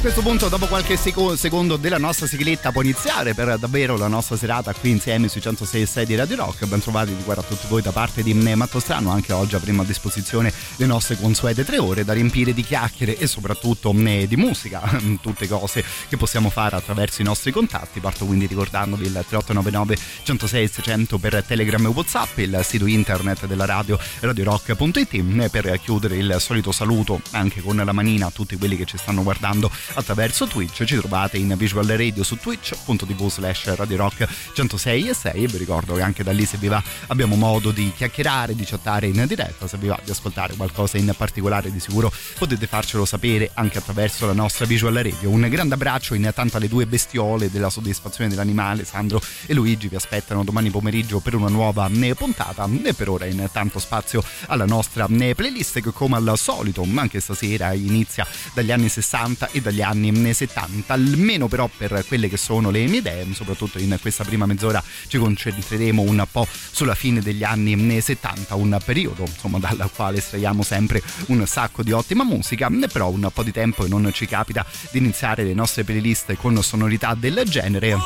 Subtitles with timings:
[0.00, 4.34] Questo punto, dopo qualche seco- secondo della nostra sigletta, può iniziare per davvero la nostra
[4.34, 6.64] serata qui insieme sui 106 di Radio Rock.
[6.64, 9.10] Ben trovati guarda a tutti voi da parte di Matto Strano.
[9.10, 13.26] Anche oggi avremo a disposizione le nostre consuete tre ore da riempire di chiacchiere e
[13.26, 14.80] soprattutto di musica.
[15.20, 18.00] Tutte cose che possiamo fare attraverso i nostri contatti.
[18.00, 23.66] Parto quindi ricordandovi il 3899 106 600 per Telegram e Whatsapp, il sito internet della
[23.66, 28.86] radio radiorock.it per chiudere il solito saluto anche con la manina a tutti quelli che
[28.86, 30.84] ci stanno guardando attraverso Twitch.
[30.84, 35.58] Ci trovate in visual radio su twitch.tv slash Radio Rock 106 e 6 e vi
[35.58, 39.24] ricordo che anche da lì se vi va abbiamo modo di chiacchierare, di chattare in
[39.26, 43.78] diretta, se vi va di ascoltare qualcosa in particolare di sicuro potete farcelo sapere anche
[43.78, 45.30] attraverso la nostra visual radio.
[45.30, 50.44] Un grande abbraccio intanto alle due bestiole della soddisfazione dell'animale, Sandro e Luigi vi aspettano
[50.44, 55.34] domani pomeriggio per una nuova eh, puntata e per ora intanto spazio alla nostra eh,
[55.34, 60.92] playlist che come al solito anche stasera inizia dagli anni 60 e dagli anni 70
[60.92, 65.18] almeno però per quelle che sono le mie idee soprattutto in questa prima mezz'ora ci
[65.18, 71.02] concentreremo un po' sulla fine degli anni 70 un periodo insomma dal quale estraiamo sempre
[71.26, 74.98] un sacco di ottima musica però un po' di tempo e non ci capita di
[74.98, 77.96] iniziare le nostre playlist con sonorità del genere.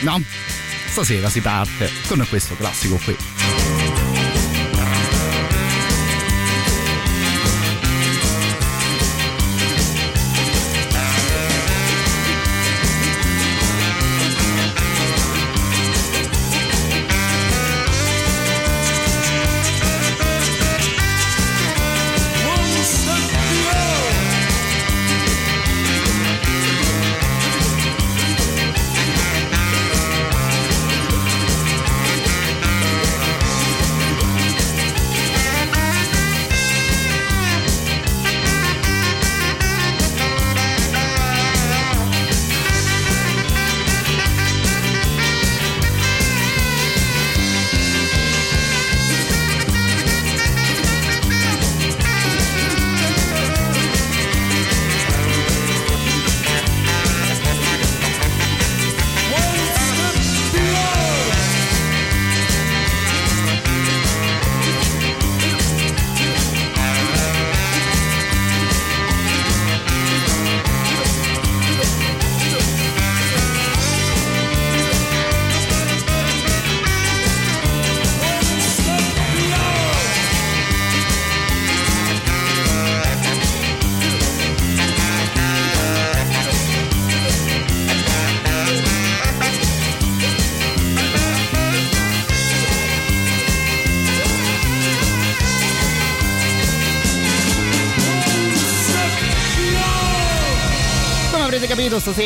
[0.00, 0.22] No
[0.86, 3.63] stasera si parte con questo classico qui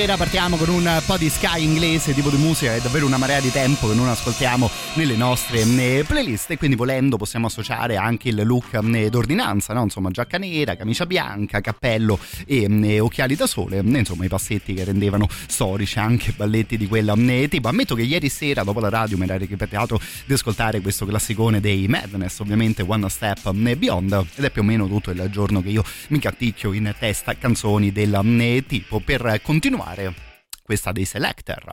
[0.08, 3.40] stasera partiamo con un po' di sky inglese, tipo di musica è davvero una marea
[3.40, 5.64] di tempo che non ascoltiamo nelle nostre
[6.06, 9.82] playlist e quindi volendo possiamo associare anche il look d'ordinanza, no?
[9.82, 15.28] insomma giacca nera, camicia bianca, cappello e occhiali da sole, insomma i passetti che rendevano
[15.46, 17.14] storici anche balletti di quella
[17.48, 17.68] tipo.
[17.68, 21.86] Ammetto che ieri sera dopo la radio mi era ripetato di ascoltare questo classicone dei
[21.86, 25.84] Madness, ovviamente One Step Beyond ed è più o meno tutto il giorno che io
[26.08, 29.97] mi catticchio in testa canzoni del tipo per continuare
[30.62, 31.72] questa dei Selector.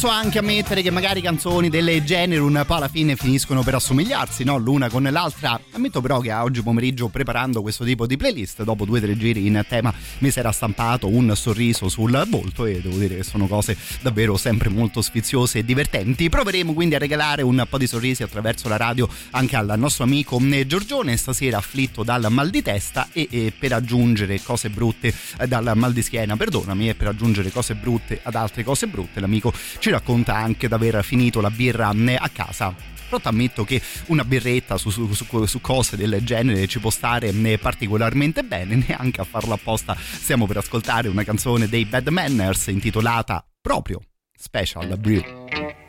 [0.00, 4.44] Posso anche ammettere che magari canzoni del genere un po' alla fine finiscono per assomigliarsi,
[4.44, 4.56] no?
[4.56, 5.60] L'una con l'altra.
[5.72, 9.46] Ammetto però che oggi pomeriggio preparando questo tipo di playlist, dopo due o tre giri
[9.46, 13.46] in tema, mi si era stampato un sorriso sul volto e devo dire che sono
[13.46, 16.28] cose davvero sempre molto sfiziose e divertenti.
[16.28, 20.38] Proveremo quindi a regalare un po' di sorrisi attraverso la radio anche al nostro amico
[20.66, 25.72] Giorgione, stasera afflitto dal mal di testa e, e per aggiungere cose brutte eh, dal
[25.74, 29.90] mal di schiena, perdonami, e per aggiungere cose brutte ad altre cose brutte, l'amico ci
[29.90, 34.76] racconta anche di aver finito la birra mm, a casa però ammetto che una birretta
[34.76, 39.24] su, su, su, su, cose del genere ci può stare mm, particolarmente bene, neanche a
[39.24, 44.00] farlo apposta stiamo per ascoltare una canzone dei Bad Manners intitolata proprio
[44.36, 45.79] Special Brew.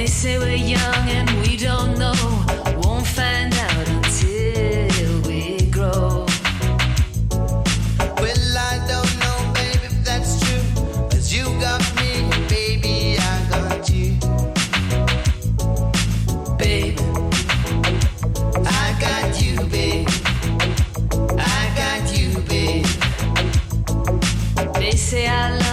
[0.05, 2.13] They say we're young and we don't know.
[2.83, 6.27] Won't find out until we grow.
[8.21, 10.62] Well, I don't know, baby, if that's true.
[11.35, 14.13] You got me, baby, I got you.
[16.59, 17.00] Babe,
[18.63, 20.07] I got you, babe.
[21.39, 22.85] I got you, babe.
[24.75, 25.64] they say our love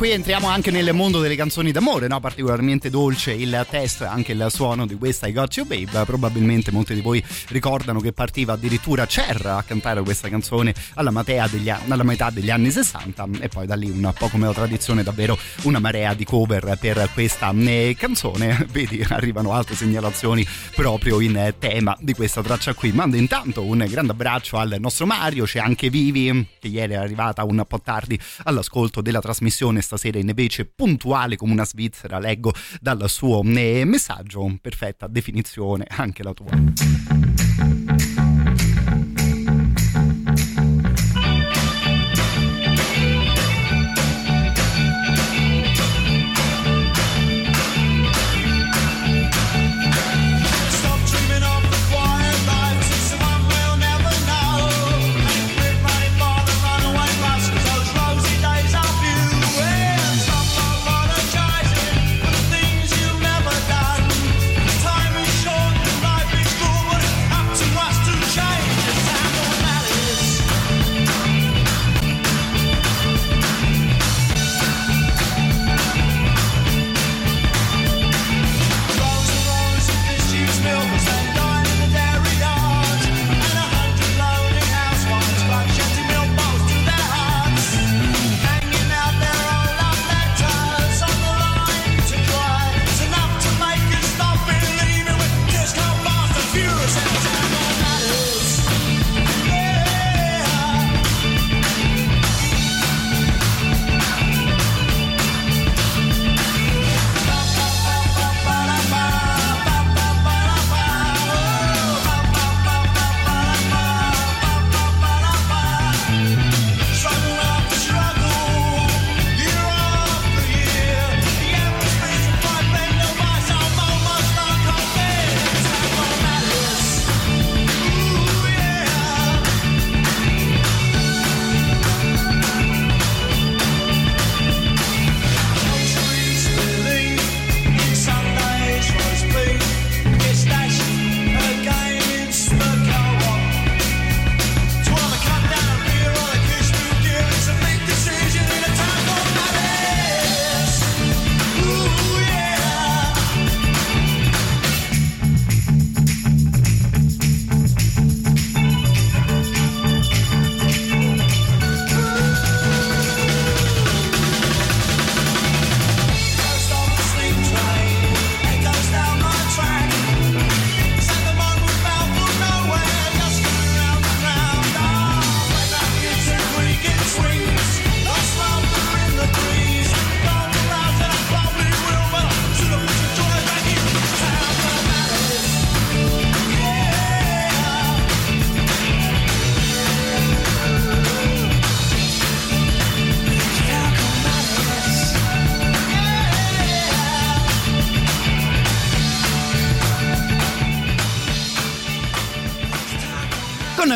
[0.00, 2.20] qui entriamo anche nel mondo delle canzoni d'amore, no?
[2.20, 6.06] particolarmente dolce il testo e anche il suono di questa I Got You Babe.
[6.06, 11.12] Probabilmente molti di voi ricordano che partiva addirittura Cher a cantare questa canzone alla,
[11.50, 15.02] degli alla metà degli anni 60 e poi da lì un po' come la tradizione
[15.02, 18.68] davvero una marea di cover per questa eh, canzone.
[18.72, 22.90] Vedi, arrivano altre segnalazioni proprio in tema di questa traccia qui.
[22.92, 27.44] Mando intanto un grande abbraccio al nostro Mario, c'è anche Vivi che ieri è arrivata
[27.44, 33.42] un po' tardi all'ascolto della trasmissione, stasera invece puntuale come una svizzera, leggo dal suo
[33.42, 37.49] eh, messaggio, perfetta definizione anche la tua.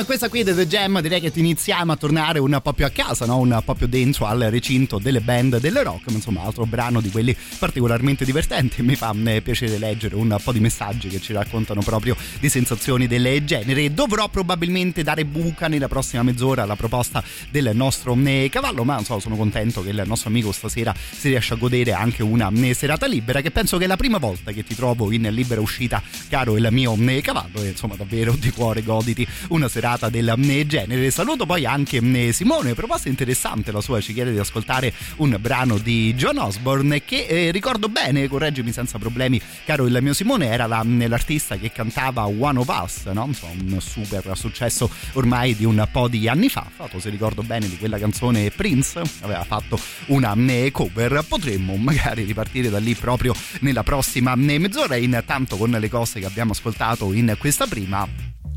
[0.04, 3.38] Questa qui The Jam direi che iniziamo a tornare un po' più a casa, no?
[3.38, 7.10] un po' più dentro al recinto delle band del rock, ma insomma altro brano di
[7.10, 8.82] quelli particolarmente divertenti.
[8.82, 13.06] Mi fa eh, piacere leggere un po' di messaggi che ci raccontano proprio di sensazioni
[13.06, 13.94] del genere.
[13.94, 19.20] Dovrò probabilmente dare buca nella prossima mezz'ora alla proposta del nostro eh, cavallo, ma so,
[19.20, 23.06] sono contento che il nostro amico stasera si riesca a godere anche una eh, serata
[23.06, 26.56] libera, che penso che è la prima volta che ti trovo in libera uscita, caro
[26.56, 31.10] il mio cavallo, e insomma davvero di cuore goditi una serata del eh, genere.
[31.10, 36.14] Saluto poi anche Simone, proposta interessante la sua, ci chiede di ascoltare un brano di
[36.14, 40.84] John Osborne che eh, ricordo bene, correggimi senza problemi, caro il mio Simone, era la-
[40.84, 43.24] l'artista che cantava One of Us, no?
[43.24, 46.66] Un super successo ormai di un po' di anni fa.
[46.76, 50.36] L'altro, se ricordo bene di quella canzone Prince, aveva fatto una
[50.70, 51.24] cover.
[51.26, 54.96] Potremmo magari ripartire da lì proprio nella prossima mezz'ora.
[54.96, 58.06] Intanto, con le cose che abbiamo ascoltato in questa prima,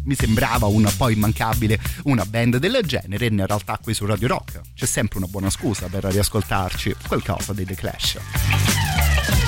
[0.07, 4.61] mi sembrava un po' immancabile una band del genere in realtà qui su Radio Rock
[4.73, 9.46] c'è sempre una buona scusa per riascoltarci qualcosa dei The Clash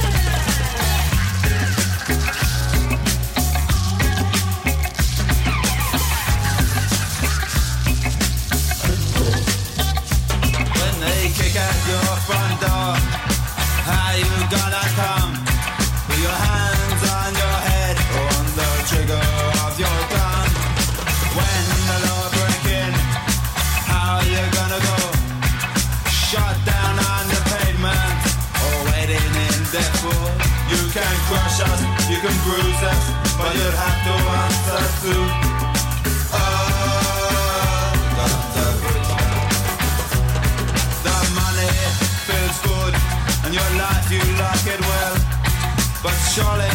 [46.02, 46.68] But surely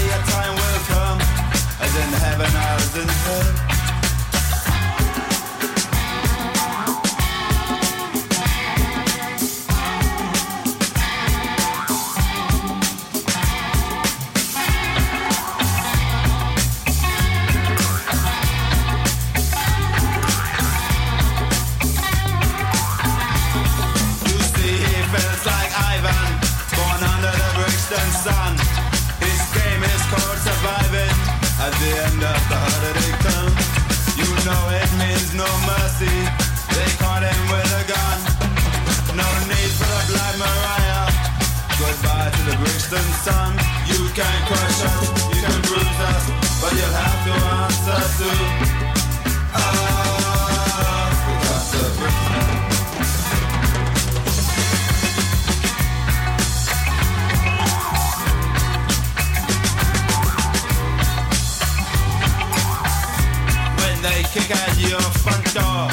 [64.34, 65.86] kick at your front door.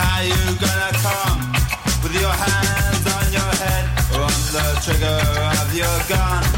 [0.00, 1.52] How you gonna come
[2.02, 3.84] with your hands on your head
[4.14, 5.20] or on the trigger
[5.60, 6.51] of your gun?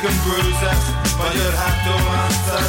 [0.00, 2.68] Can bruise us, but you'll have to answer.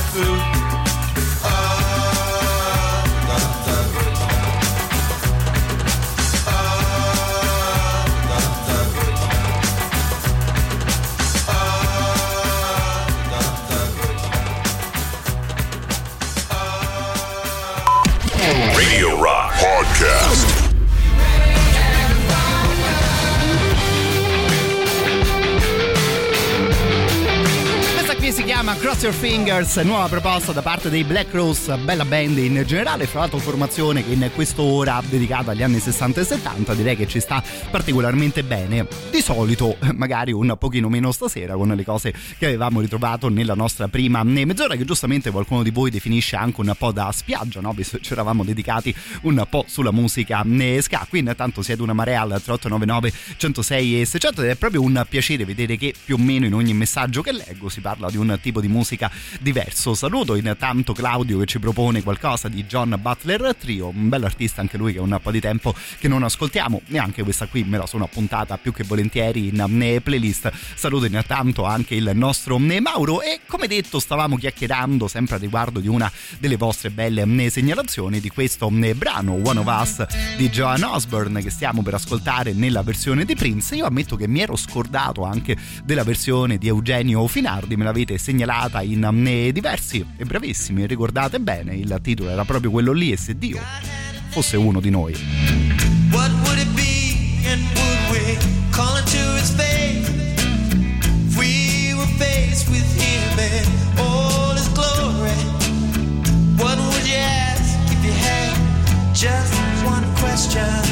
[18.76, 20.59] Radio Rock Podcast.
[28.70, 33.08] Chiama Cross Your Fingers, nuova proposta da parte dei Black Rose, bella band in generale,
[33.08, 37.20] fra l'altro formazione che in quest'ora dedicata agli anni 60 e 70 direi che ci
[37.20, 38.88] sta particolarmente bene.
[39.10, 43.88] Di solito magari un pochino meno stasera con le cose che avevamo ritrovato nella nostra
[43.88, 47.72] prima mezz'ora che giustamente qualcuno di voi definisce anche un po' da spiaggia, no?
[47.72, 51.06] Visto che ci eravamo dedicati un po' sulla musica eh, ska.
[51.10, 55.46] Qui intanto siete una marea al 3899 106 e 600 ed è proprio un piacere
[55.46, 58.59] vedere che più o meno in ogni messaggio che leggo si parla di un tipo
[58.60, 59.94] di musica diverso.
[59.94, 64.78] Saluto intanto Claudio che ci propone qualcosa di John Butler Trio, un bel artista anche
[64.78, 67.86] lui che è un po' di tempo che non ascoltiamo, neanche questa qui me la
[67.86, 70.52] sono appuntata più che volentieri in eh, playlist.
[70.76, 75.80] Saluto intanto anche il nostro eh, Mauro e come detto stavamo chiacchierando sempre a riguardo
[75.80, 80.84] di una delle vostre belle eh, segnalazioni di questo brano One of Us di Joan
[80.84, 83.76] Osborne che stiamo per ascoltare nella versione di Prince.
[83.76, 88.18] Io ammetto che mi ero scordato anche della versione di Eugenio Finardi, me l'avete
[88.50, 93.18] segnalata in eh, diversi e brevissimi, ricordate bene, il titolo era proprio quello lì e
[93.18, 93.60] se Dio
[94.30, 95.14] fosse uno di noi.
[96.12, 98.38] What would it be and would we
[98.72, 100.10] call it to its face?
[101.28, 105.32] If we were faced with him and all his glory,
[106.58, 109.54] what would you ask if you had just
[109.86, 110.89] one question?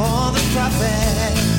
[0.00, 1.49] And all the prophets.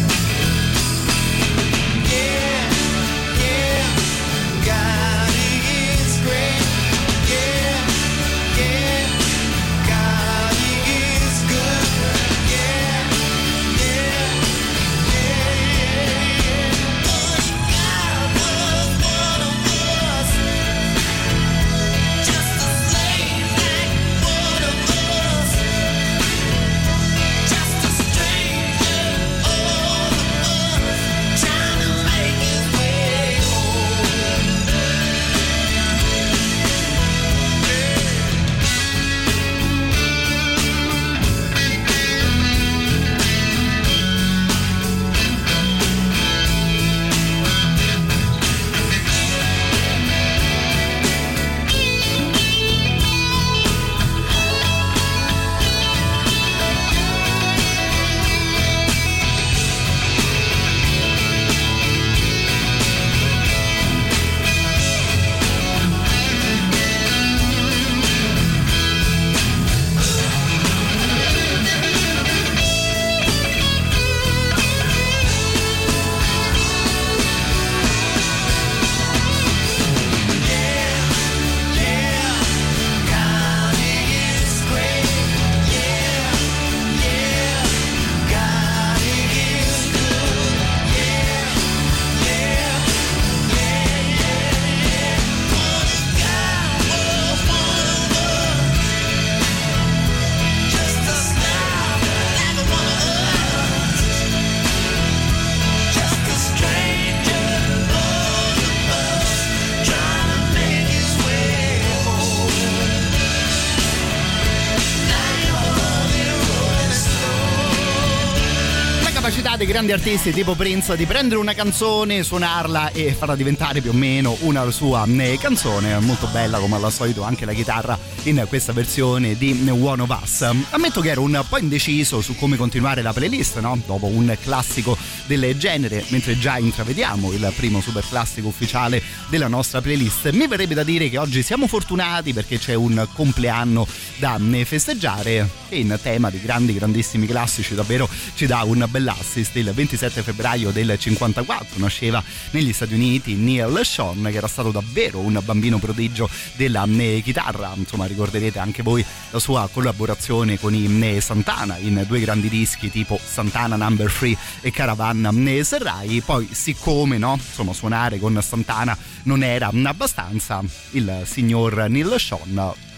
[119.61, 123.93] Dei grandi artisti tipo Prince di prendere una canzone, suonarla e farla diventare più o
[123.93, 128.73] meno una sua eh, canzone, molto bella come al solito anche la chitarra in questa
[128.73, 130.41] versione di One of Us.
[130.71, 133.79] Ammetto che ero un po' indeciso su come continuare la playlist, no?
[133.85, 134.97] Dopo un classico
[135.27, 140.31] del genere, mentre già intravediamo il primo super classico ufficiale della nostra playlist.
[140.31, 143.85] Mi verrebbe da dire che oggi siamo fortunati perché c'è un compleanno
[144.17, 149.50] da eh, festeggiare e in tema di grandi grandissimi classici davvero ci dà un bell'assist.
[149.53, 155.19] Il 27 febbraio del 54 nasceva negli Stati Uniti Neil Sean che era stato davvero
[155.19, 160.87] un bambino prodigio della eh, chitarra, insomma ricorderete anche voi la sua collaborazione con i
[161.03, 166.47] eh, Santana in due grandi dischi tipo Santana Number 3 e Caravan eh, Serrai, poi
[166.51, 172.89] siccome no, insomma suonare con Santana non era abbastanza, il signor Neil Sean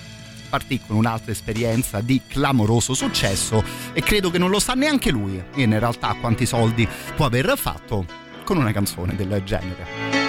[0.53, 5.43] partì con un'altra esperienza di clamoroso successo e credo che non lo sa neanche lui
[5.55, 8.05] in realtà quanti soldi può aver fatto
[8.45, 10.22] con una canzone del genere.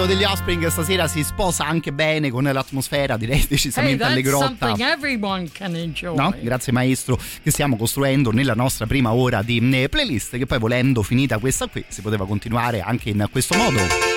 [0.00, 4.66] Classico degli Offspring stasera si sposa anche bene con l'atmosfera, direi Hey, decisamente that's allegrotta.
[6.14, 6.34] No?
[6.40, 11.02] Grazie maestro che stiamo costruendo nella nostra prima ora di eh, playlist che poi volendo
[11.02, 14.09] finita questa qui si poteva continuare anche in questo modo.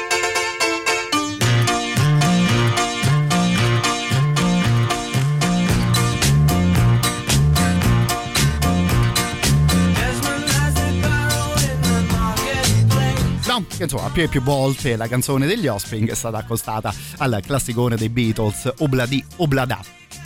[13.84, 18.09] Insomma più e più volte la canzone degli Offspring è stata accostata al classicone dei
[18.09, 19.79] Beatles Obladi Oblada.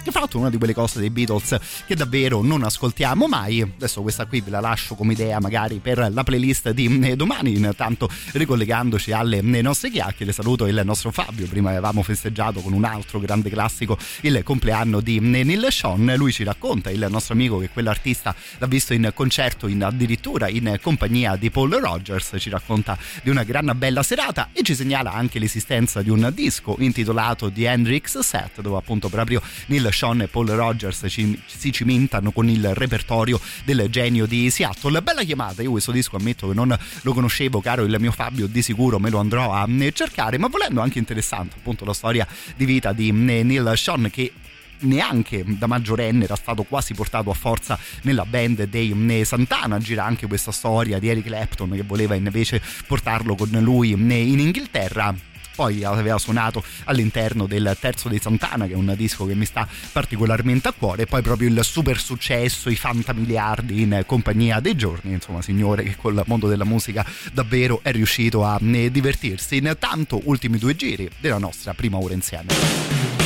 [0.04, 1.58] Che è una di quelle cose dei Beatles
[1.88, 3.62] che davvero non ascoltiamo mai.
[3.62, 7.56] Adesso questa qui ve la lascio come idea magari per la playlist di eh, domani.
[7.56, 11.48] Intanto ricollegandoci alle eh, nostre chiacchiere, saluto il nostro Fabio.
[11.48, 16.14] Prima avevamo festeggiato con un altro grande classico il compleanno di eh, Neil Sean.
[16.18, 20.78] Lui ci racconta, il nostro amico, che quell'artista l'ha visto in concerto in, addirittura in
[20.82, 22.36] compagnia di Paul Rogers.
[22.38, 26.76] Ci racconta di una gran bella serata e ci segnala anche l'esistenza di un disco
[26.80, 32.32] intitolato The Hendrix Set, dove appunto proprio Neil Sean e Paul Rogers ci- si cimentano
[32.32, 35.02] con il repertorio del genio di Seattle.
[35.04, 38.64] Bella chiamata, io questo disco ammetto che non lo conoscevo, caro il mio Fabio, di
[38.64, 42.66] sicuro me lo andrò a eh, cercare, ma volendo anche interessante appunto la storia di
[42.66, 43.12] vita di eh,
[43.44, 44.32] Neil Sean che
[44.80, 50.04] neanche da maggiorenne era stato quasi portato a forza nella band dei eh, Santana gira
[50.04, 55.16] anche questa storia di Eric Clapton che voleva invece portarlo con lui in Inghilterra
[55.58, 59.68] poi aveva suonato all'interno del terzo dei Santana che è un disco che mi sta
[59.92, 65.14] particolarmente a cuore e poi proprio il super successo i fantamiliardi in compagnia dei giorni
[65.14, 67.04] insomma signore che col mondo della musica
[67.34, 73.17] davvero è riuscito a eh, divertirsi intanto ultimi due giri della nostra prima ora insieme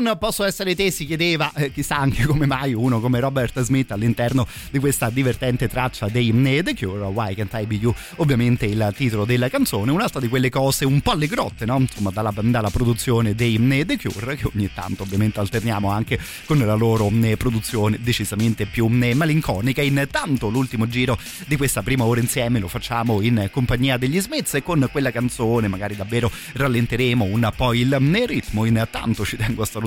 [0.00, 3.92] non posso essere te si chiedeva eh, chissà anche come mai uno come Robert Smith
[3.92, 6.32] all'interno di questa divertente traccia dei
[6.64, 10.50] The Cure Why Can't I Be You ovviamente il titolo della canzone un'altra di quelle
[10.50, 11.78] cose un po' alle grotte no?
[11.78, 16.74] insomma dalla, dalla produzione dei The Cure che ogni tanto ovviamente alterniamo anche con la
[16.74, 21.16] loro produzione decisamente più malinconica intanto l'ultimo giro
[21.46, 25.68] di questa prima ora insieme lo facciamo in compagnia degli Smiths e con quella canzone
[25.68, 29.83] magari davvero rallenteremo un po' il ritmo intanto ci tengo a salutare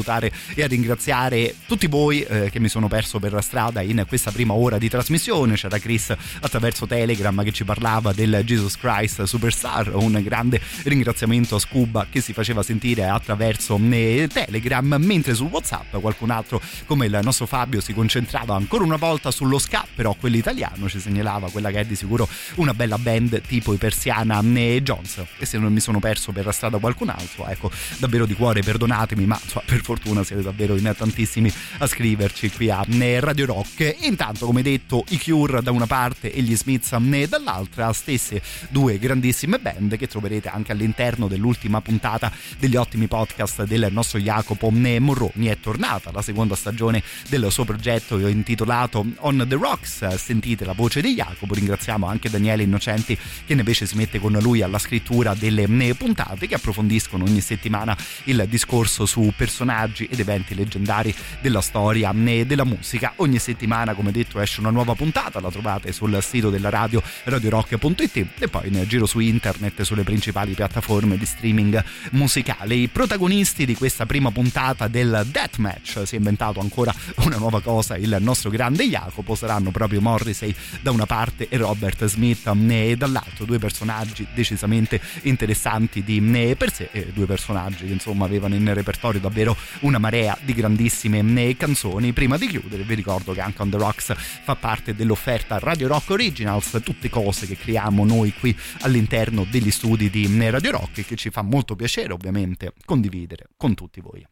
[0.53, 4.31] e a ringraziare tutti voi eh, che mi sono perso per la strada in questa
[4.31, 5.55] prima ora di trasmissione.
[5.55, 11.59] C'era Chris attraverso Telegram che ci parlava del Jesus Christ Superstar un grande ringraziamento a
[11.59, 17.19] Scuba che si faceva sentire attraverso eh, Telegram mentre su Whatsapp qualcun altro come il
[17.23, 21.71] nostro Fabio si concentrava ancora una volta sullo ska però quello italiano ci segnalava quella
[21.71, 25.23] che è di sicuro una bella band tipo i Persiana e Jones.
[25.37, 28.61] E se non mi sono perso per la strada qualcun altro ecco davvero di cuore
[28.61, 33.45] perdonatemi ma insomma, per fortuna siete davvero in tantissimi a scriverci qui a eh, Radio
[33.45, 33.79] Rock.
[33.79, 38.41] E intanto come detto i Cure da una parte e gli Smiths eh, dall'altra stesse
[38.67, 42.29] due grandissime band che troverete anche all'interno dell'ultima puntata
[42.59, 47.63] degli ottimi podcast del nostro Jacopo eh, Morroni è tornata la seconda stagione del suo
[47.63, 50.15] progetto intitolato On the Rocks.
[50.15, 51.53] Sentite la voce di Jacopo.
[51.53, 55.65] Ringraziamo anche Daniele Innocenti che invece si mette con lui alla scrittura delle
[55.95, 59.75] puntate che approfondiscono ogni settimana il discorso su personaggi
[60.09, 63.13] ed eventi leggendari della storia e della musica.
[63.17, 68.27] Ogni settimana come detto esce una nuova puntata la trovate sul sito della radio radiorock.it
[68.39, 72.75] e poi in giro su internet sulle principali piattaforme di streaming musicale.
[72.75, 77.95] I protagonisti di questa prima puntata del Deathmatch si è inventato ancora una nuova cosa
[77.97, 83.45] il nostro grande Jacopo saranno proprio Morrissey da una parte e Robert Smith e dall'altro.
[83.45, 86.21] Due personaggi decisamente interessanti di
[86.57, 91.55] per sé due personaggi che insomma avevano in repertorio davvero una marea di grandissime eh,
[91.57, 92.13] canzoni.
[92.13, 96.11] Prima di chiudere vi ricordo che anche On The Rocks fa parte dell'offerta Radio Rock
[96.11, 96.81] Originals.
[96.83, 101.15] Tutte cose che creiamo noi qui all'interno degli studi di eh, Radio Rock e che
[101.15, 104.25] ci fa molto piacere ovviamente condividere con tutti voi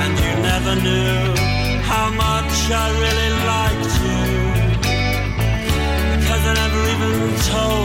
[0.00, 1.18] And you never knew
[1.90, 4.22] how much I really liked you.
[6.18, 7.16] Because I never even
[7.50, 7.79] told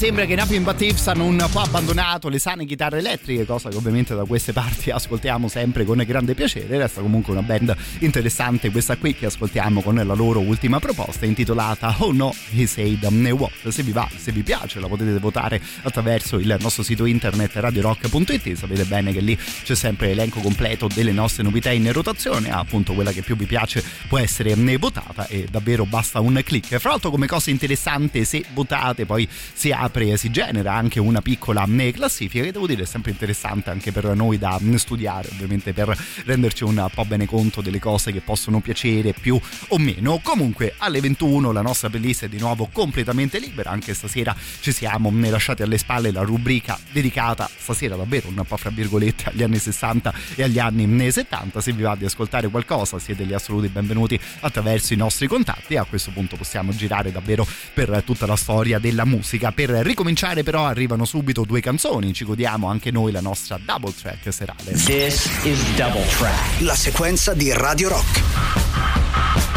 [0.00, 4.14] sembra che But Thieves hanno un po' abbandonato le sane chitarre elettriche, cosa che ovviamente
[4.14, 6.78] da queste parti ascoltiamo sempre con grande piacere.
[6.78, 11.96] Resta comunque una band interessante questa qui che ascoltiamo con la loro ultima proposta intitolata
[11.98, 13.68] Oh No, He Said What.
[13.68, 18.54] Se vi va, se vi piace la potete votare attraverso il nostro sito internet radiorock.it.
[18.54, 22.50] Sapete bene che lì c'è sempre l'elenco completo delle nostre novità in rotazione.
[22.50, 26.78] Appunto quella che più vi piace può essere votata e davvero basta un click.
[26.78, 31.20] Fra l'altro come cosa interessante se votate poi si apre e si genera anche una
[31.20, 35.72] piccola classifica che devo dire è sempre interessante anche per noi da mm, studiare ovviamente
[35.72, 40.74] per renderci un po' bene conto delle cose che possono piacere più o meno comunque
[40.78, 45.30] alle 21 la nostra playlist è di nuovo completamente libera anche stasera ci siamo mm,
[45.30, 50.14] lasciati alle spalle la rubrica dedicata stasera davvero un po' fra virgolette agli anni 60
[50.36, 54.18] e agli anni mm, 70 se vi va di ascoltare qualcosa siete gli assoluti benvenuti
[54.40, 59.04] attraverso i nostri contatti a questo punto possiamo girare davvero per tutta la storia della
[59.04, 59.52] musica.
[59.52, 64.32] Per ricominciare però arrivano subito due canzoni, ci godiamo anche noi la nostra double track
[64.32, 64.72] serale.
[64.72, 66.60] This is Double Track.
[66.60, 69.49] La sequenza di Radio Rock.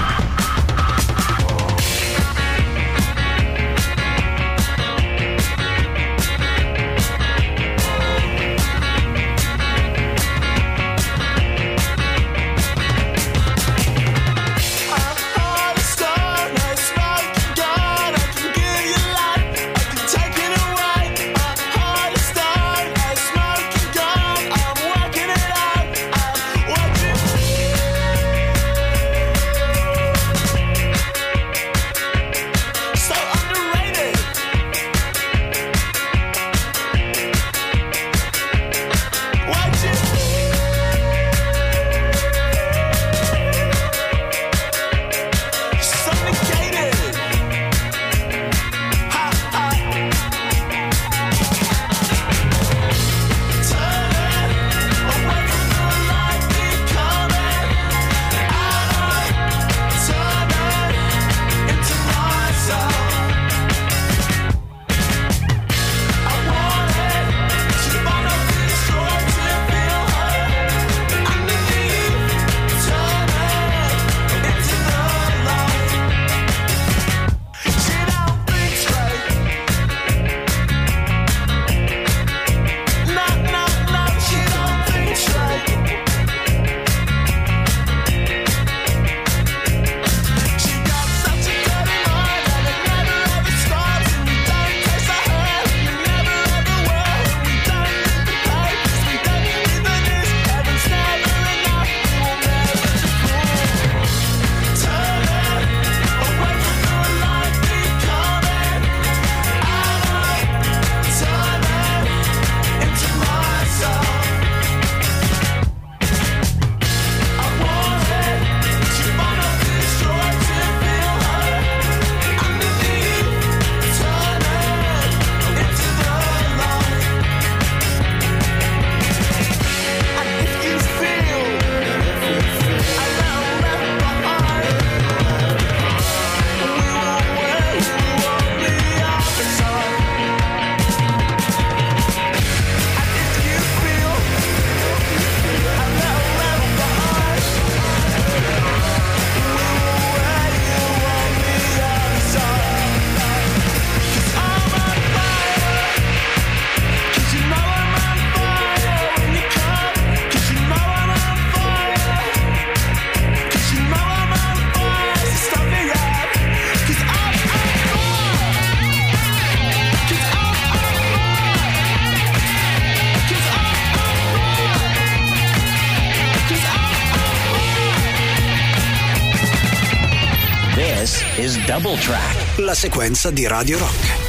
[182.74, 184.23] Sequenza di Radio Rock.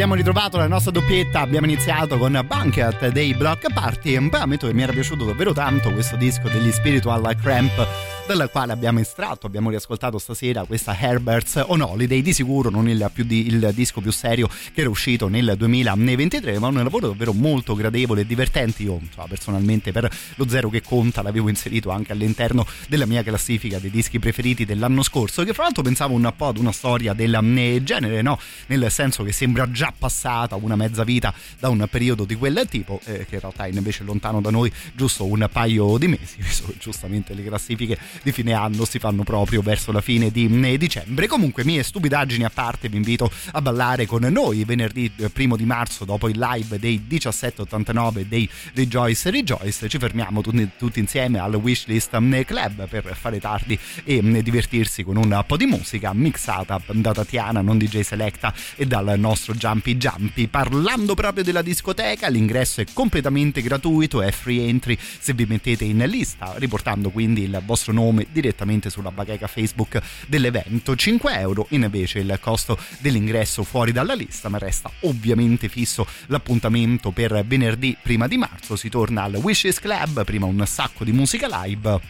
[0.00, 4.18] Abbiamo ritrovato la nostra doppietta, abbiamo iniziato con Bunket dei Block Party.
[4.18, 7.86] Beh, ammetto che mi era piaciuto davvero tanto questo disco degli Spiritual Cramp
[8.34, 13.10] dal quale abbiamo estratto, abbiamo riascoltato stasera questa Herbert's on Holiday, di sicuro non il,
[13.12, 17.32] più di, il disco più serio che era uscito nel 2023, ma un lavoro davvero
[17.32, 18.82] molto gradevole e divertente.
[18.82, 23.78] Io insomma, personalmente per lo zero che conta l'avevo inserito anche all'interno della mia classifica
[23.78, 27.34] dei dischi preferiti dell'anno scorso, che fra l'altro pensavo un po' ad una storia del
[27.34, 28.38] eh, genere, no?
[28.66, 33.00] Nel senso che sembra già passata una mezza vita da un periodo di quel tipo,
[33.04, 36.66] eh, che in realtà è invece lontano da noi giusto un paio di mesi, visto
[36.70, 40.78] che giustamente le classifiche di fine anno si fanno proprio verso la fine di eh,
[40.78, 41.26] dicembre.
[41.26, 45.64] Comunque, mie stupidaggini a parte, vi invito a ballare con noi venerdì eh, primo di
[45.64, 49.88] marzo dopo il live dei 1789 dei Rejoice Rejoice.
[49.88, 55.16] Ci fermiamo tutti, insieme al Wishlist eh, Club per fare tardi e eh, divertirsi con
[55.16, 60.46] un po' di musica mixata da Tatiana, non DJ Selecta e dal nostro Jumpy Jumpy.
[60.48, 65.98] Parlando proprio della discoteca, l'ingresso è completamente gratuito, è free entry se vi mettete in
[66.06, 70.94] lista, riportando quindi il vostro nome direttamente sulla bacheca Facebook dell'evento.
[70.94, 77.44] 5 euro invece il costo dell'ingresso fuori dalla lista, ma resta ovviamente fisso l'appuntamento per
[77.46, 78.76] venerdì prima di marzo.
[78.76, 82.00] Si torna al Wishes Club, prima un sacco di musica live.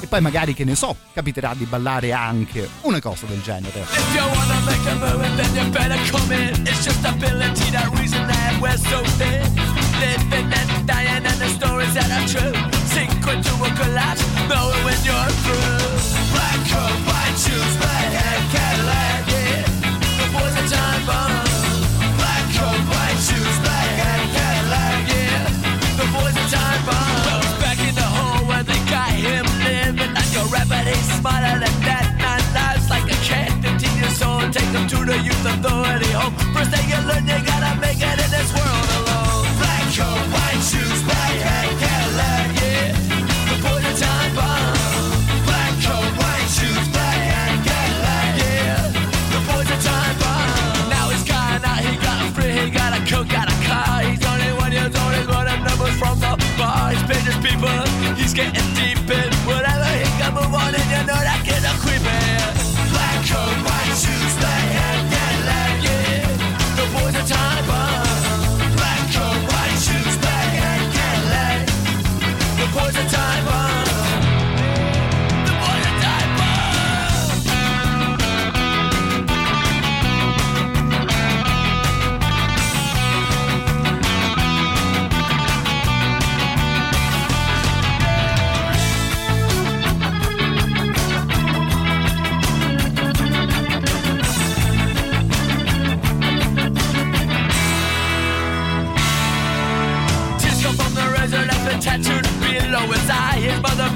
[0.00, 3.80] E poi magari, che ne so, capiterà di ballare anche una cosa del genere.
[8.66, 9.23] If
[37.26, 37.63] thing you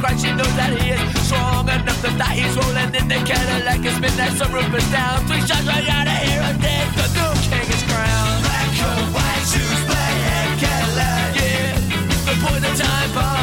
[0.01, 2.39] Cries, she knows that he is strong enough to die.
[2.39, 5.27] He's rolling in the Cadillac, his midnight sunroof is down.
[5.27, 6.87] Three shots right out of here and dead.
[6.95, 8.43] The new king is crowned.
[8.47, 11.31] Black coat, white shoes, black hat, Cadillac.
[11.35, 11.75] Yeah,
[12.31, 13.38] the boys are time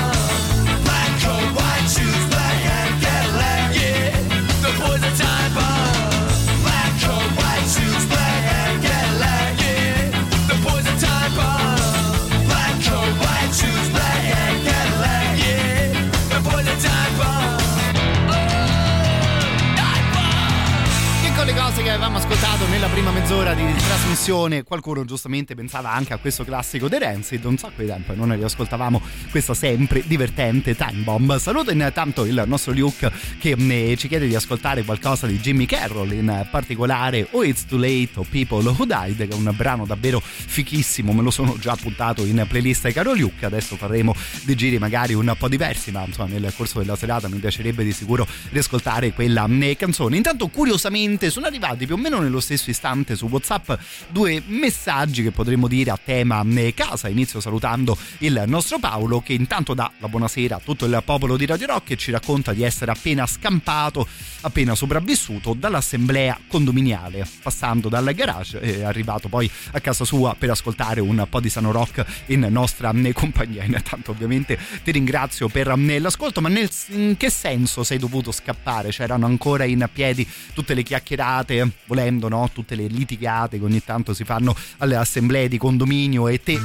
[22.75, 27.57] nella prima mezz'ora di trasmissione, qualcuno giustamente pensava anche a questo classico The Rancid, un
[27.57, 29.01] sacco di tempo e non ne riascoltavamo
[29.35, 31.37] questa sempre divertente Time Bomb.
[31.39, 36.13] Saluto intanto il nostro Luke che eh, ci chiede di ascoltare qualcosa di Jimmy Carroll,
[36.13, 40.21] in particolare Oh It's Too Late o People Who Died, che è un brano davvero
[40.21, 45.13] fichissimo, me lo sono già puntato in playlist caro Luke, adesso faremo dei giri magari
[45.13, 49.49] un po' diversi, ma insomma nel corso della serata mi piacerebbe di sicuro riascoltare quella
[49.49, 50.15] eh, canzone.
[50.15, 53.73] Intanto curiosamente sono arrivati più o meno nello stesso istante su WhatsApp
[54.07, 57.09] due messaggi che potremmo dire a tema eh, casa.
[57.09, 61.47] Inizio salutando il nostro Paolo che intanto dà la buonasera a tutto il popolo di
[61.47, 64.07] Radio Rock e ci racconta di essere appena scampato,
[64.41, 71.01] appena sopravvissuto dall'assemblea condominiale, passando dal garage è arrivato poi a casa sua per ascoltare
[71.01, 73.63] un po' di Sano Rock in nostra eh, compagnia.
[73.65, 78.89] Intanto ovviamente ti ringrazio per eh, l'ascolto, ma nel, in che senso sei dovuto scappare?
[78.89, 82.47] C'erano ancora in piedi tutte le chiacchierate, volendo, no?
[82.53, 86.59] Tutte le litigate che ogni tanto si fanno alle assemblee di condominio e te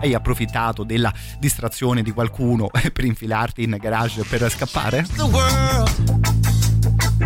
[0.00, 1.12] hai approfittato della
[1.48, 5.06] distrazione di qualcuno per infilarti in garage per scappare?
[5.16, 5.88] the world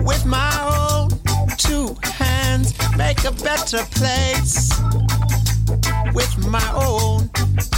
[0.04, 1.08] with my own
[1.56, 2.72] two hands.
[2.96, 4.68] Make a better place
[6.14, 7.28] with my own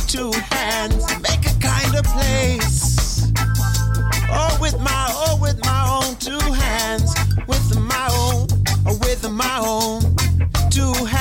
[0.06, 1.06] two hands.
[1.22, 3.32] Make a kind of place.
[4.28, 7.14] Oh, with my oh, with my own two hands.
[7.46, 8.46] With my own,
[8.86, 10.00] oh, with my own
[10.70, 11.13] two hands.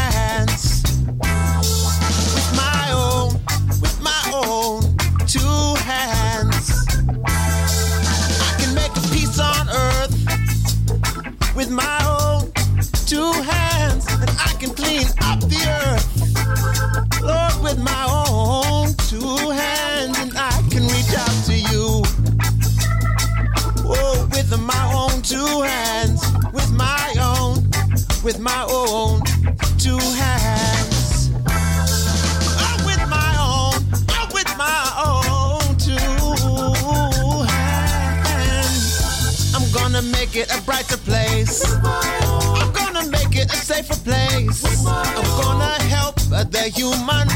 [11.64, 12.52] With my own
[13.06, 16.08] two hands, and I can clean up the earth.
[17.22, 22.04] Lord, with my own two hands, and I can reach out to you.
[23.86, 27.64] Oh, with my own two hands, with my own,
[28.26, 29.22] with my own
[29.78, 30.43] two hands.
[40.12, 41.64] Make it a brighter place.
[41.84, 44.64] I'm gonna make it a safer place.
[44.86, 46.16] I'm gonna help
[46.52, 47.28] the human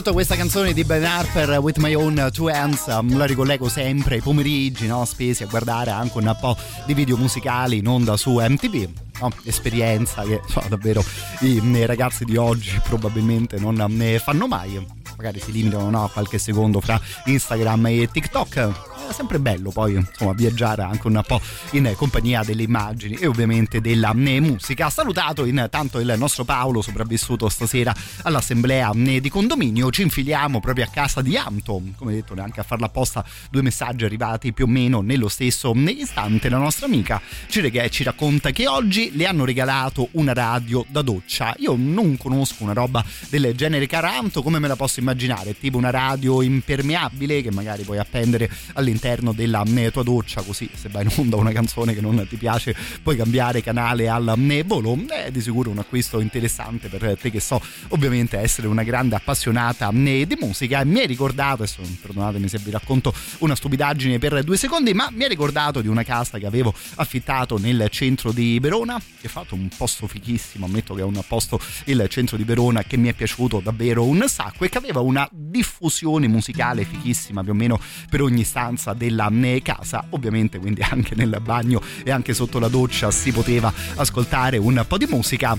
[0.00, 4.14] riascolto questa canzone di Ben Harper With My Own Two Hands me la ricollego sempre
[4.14, 5.04] ai pomeriggi no?
[5.04, 8.88] spesi a guardare anche un po' di video musicali in onda su MTV
[9.20, 9.30] no?
[9.44, 11.04] esperienza che so, davvero
[11.40, 14.82] i, i ragazzi di oggi probabilmente non ne fanno mai
[15.16, 19.94] magari si limitano no, a qualche secondo fra Instagram e TikTok è sempre bello poi
[19.94, 21.40] insomma viaggiare anche un po'
[21.72, 27.48] in compagnia delle immagini e ovviamente della eh, musica salutato intanto il nostro Paolo sopravvissuto
[27.48, 32.60] stasera all'assemblea eh, di condominio ci infiliamo proprio a casa di Anto come detto neanche
[32.60, 36.48] a farla apposta due messaggi arrivati più o meno nello stesso eh, istante.
[36.48, 41.02] La nostra amica ci, rega- ci racconta che oggi le hanno regalato una radio da
[41.02, 41.54] doccia.
[41.58, 45.58] Io non conosco una roba del genere cara Anto come me la posso immaginare?
[45.58, 50.88] Tipo una radio impermeabile che magari puoi appendere all'interno della eh, tua doccia così se
[50.88, 54.34] vai in onda una canzone che non ti piace puoi cambiare canale al
[54.66, 54.98] volo.
[55.08, 59.90] È di sicuro un acquisto interessante per te che so ovviamente essere una grande appassionata
[59.90, 60.84] eh, di musica.
[60.84, 65.24] Mi hai ricordato adesso perdonatemi se vi racconto una stupidaggine per due secondi ma mi
[65.24, 69.54] hai ricordato di una casa che avevo affittato nel centro di Verona che è fatto
[69.54, 73.12] un posto fichissimo ammetto che è un posto il centro di Verona che mi è
[73.12, 78.22] piaciuto davvero un sacco e che aveva una diffusione musicale fichissima più o meno per
[78.22, 80.04] ogni stanza della eh, casa.
[80.10, 84.98] Ovviamente quindi anche nel bagno e anche sotto la doccia si poteva ascoltare un po'
[84.98, 85.56] di musica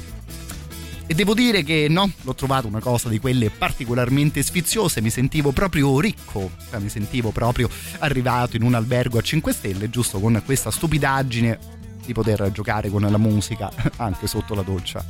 [1.12, 5.52] E devo dire che no, l'ho trovato una cosa di quelle particolarmente sfiziose, mi sentivo
[5.52, 10.42] proprio ricco, cioè mi sentivo proprio arrivato in un albergo a 5 stelle, giusto con
[10.46, 11.60] questa stupidaggine
[12.06, 15.04] di poter giocare con la musica anche sotto la doccia.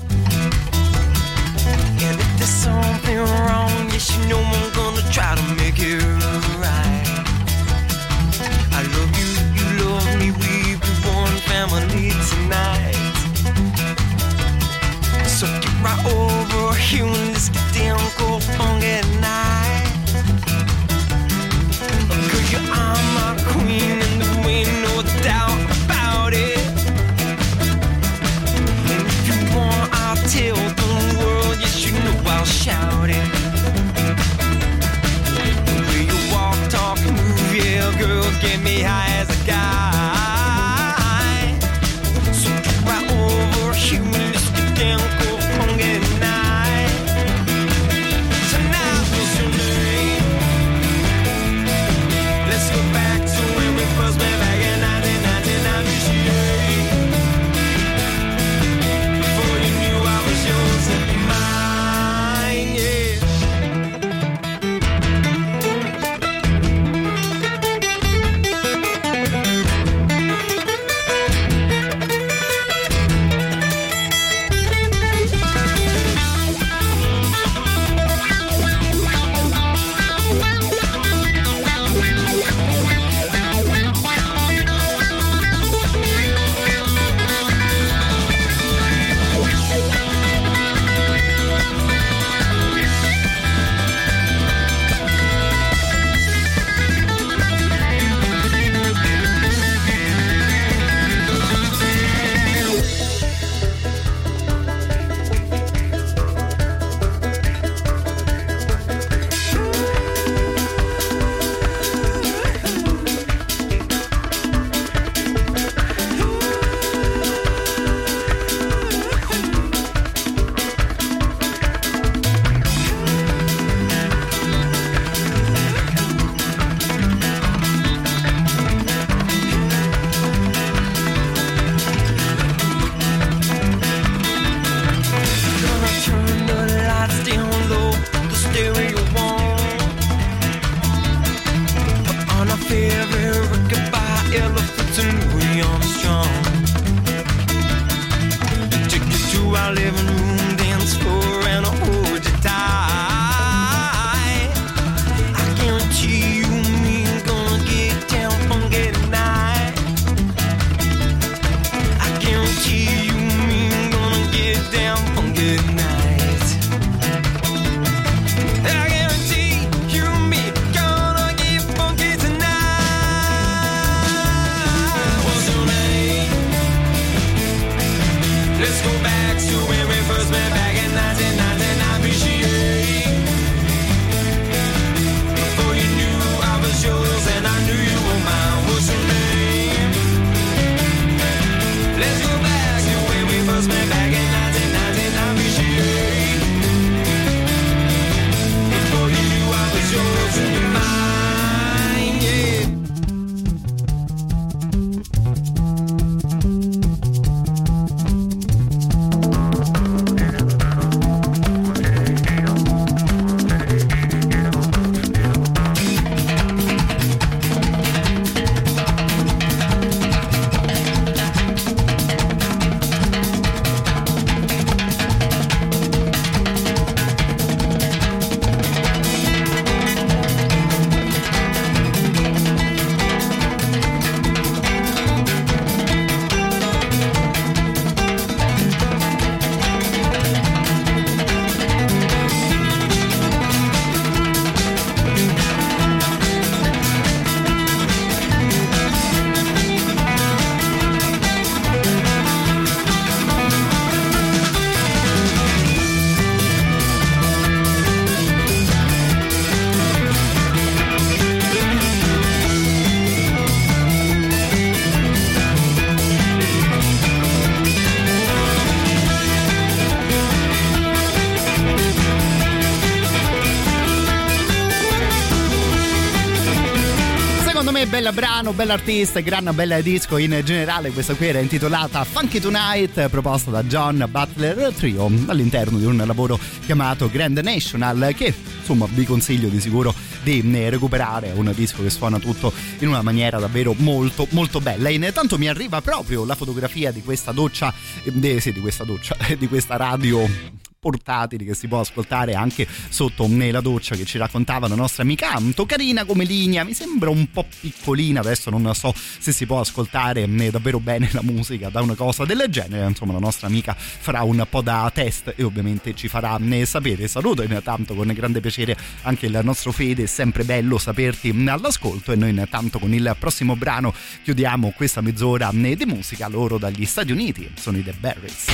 [277.82, 282.04] Secondo me bella brano, bella artista, gran bella disco in generale, questa qui era intitolata
[282.04, 288.36] Funky Tonight, proposta da John Butler Trio all'interno di un lavoro chiamato Grand National che
[288.60, 292.88] insomma vi consiglio di sicuro di eh, recuperare, è un disco che suona tutto in
[292.88, 294.90] una maniera davvero molto molto bella.
[294.90, 297.74] E intanto mi arriva proprio la fotografia di questa doccia,
[298.04, 303.28] eh, sì, di questa doccia, di questa radio portatili che si può ascoltare anche sotto
[303.28, 307.30] nella doccia che ci raccontava la nostra amica Anto carina come linea mi sembra un
[307.30, 311.82] po' piccolina adesso non so se si può ascoltare né davvero bene la musica da
[311.82, 315.94] una cosa del genere insomma la nostra amica farà un po' da test e ovviamente
[315.94, 317.08] ci farà né sapere.
[317.08, 322.16] Saluto intanto con grande piacere anche il nostro Fede è sempre bello saperti all'ascolto e
[322.16, 327.52] noi intanto con il prossimo brano chiudiamo questa mezz'ora di musica loro dagli Stati Uniti.
[327.54, 328.46] Sono i The Berries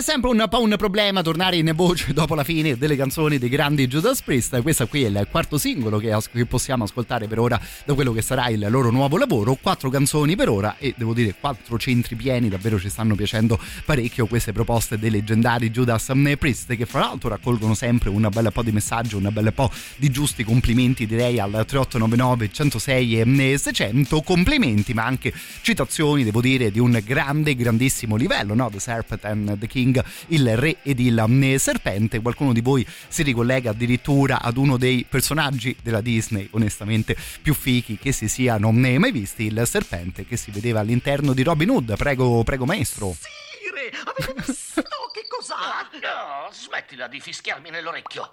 [0.00, 3.50] è sempre un po' un problema tornare in voce dopo la fine delle canzoni dei
[3.50, 4.62] grandi Judas Priest.
[4.62, 8.12] Questo qui è il quarto singolo che, as- che possiamo ascoltare per ora da quello
[8.12, 9.58] che sarà il loro nuovo lavoro.
[9.60, 12.48] Quattro canzoni per ora e devo dire quattro centri pieni.
[12.48, 17.74] Davvero ci stanno piacendo parecchio queste proposte dei leggendari Judas Priest che fra l'altro raccolgono
[17.74, 22.50] sempre un bel po' di messaggi, un bel po' di giusti complimenti direi al 3899
[22.50, 24.22] 106 e 600.
[24.22, 28.70] Complimenti ma anche citazioni devo dire di un grande grandissimo livello, no?
[28.70, 32.20] The Serpent and the King Ring, il re ed il serpente.
[32.20, 37.98] Qualcuno di voi si ricollega addirittura ad uno dei personaggi della Disney, onestamente più fichi
[37.98, 41.96] che si siano mai visti, il serpente che si vedeva all'interno di Robin Hood.
[41.96, 43.14] Prego, prego maestro.
[43.18, 45.88] Sire, avete visto che cos'ha?
[46.00, 48.32] No, smettila di fischiarmi nell'orecchio.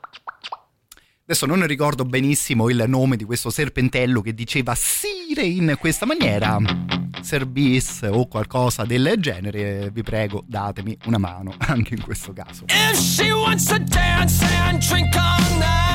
[1.23, 6.57] Adesso non ricordo benissimo il nome di questo serpentello che diceva Sire in questa maniera.
[7.27, 12.63] Panzer Beast o qualcosa del genere, vi prego datemi una mano anche in questo caso.
[12.67, 15.86] If she wants to dance and drink all night.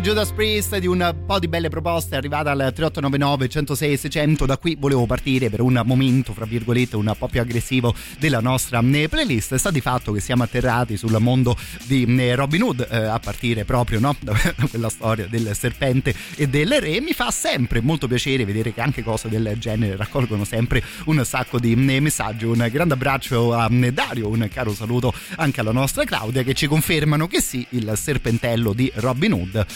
[0.00, 4.56] di Judas Priest di un po' di belle proposte arrivata al 3899 106 600 da
[4.56, 9.08] qui volevo partire per un momento fra virgolette un po' più aggressivo della nostra eh,
[9.08, 9.56] playlist.
[9.56, 11.54] Sta di fatto che siamo atterrati sul mondo
[11.84, 14.16] di eh, Robin Hood eh, a partire proprio no?
[14.20, 14.34] da
[14.70, 17.00] quella storia del serpente e del re.
[17.00, 21.58] Mi fa sempre molto piacere vedere che anche cose del genere raccolgono sempre un sacco
[21.58, 22.46] di eh, messaggi.
[22.46, 26.66] Un grande abbraccio a mm, Dario un caro saluto anche alla nostra Claudia che ci
[26.66, 29.66] confermano che sì il serpentello di Robin Hood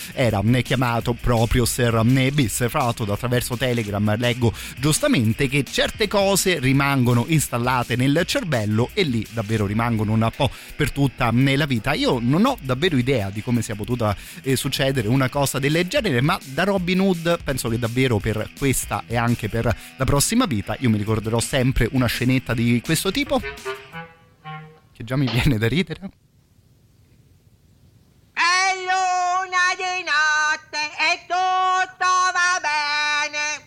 [0.63, 2.69] chiamato proprio Sir Bis.
[2.69, 9.27] Fra l'altro attraverso Telegram leggo giustamente che certe cose rimangono installate nel cervello e lì
[9.31, 11.93] davvero rimangono un po' per tutta nella vita.
[11.93, 16.21] Io non ho davvero idea di come sia potuta eh, succedere una cosa del genere,
[16.21, 19.65] ma da Robin Hood penso che davvero per questa e anche per
[19.97, 23.41] la prossima vita io mi ricorderò sempre una scenetta di questo tipo
[24.93, 26.01] che già mi viene da ridere.
[28.33, 28.41] È
[29.55, 33.63] luna di notte e tutto va bene.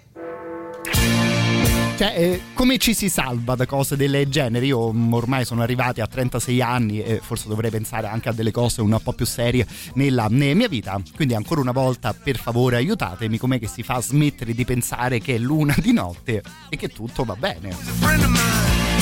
[1.98, 4.66] Cioè, eh, come ci si salva da cose del genere?
[4.66, 8.52] Io mm, ormai sono arrivati a 36 anni e forse dovrei pensare anche a delle
[8.52, 11.02] cose un po' più serie nella, nella mia vita.
[11.16, 15.20] Quindi ancora una volta, per favore, aiutatemi com'è che si fa a smettere di pensare
[15.20, 18.97] che è luna di notte e che tutto va bene.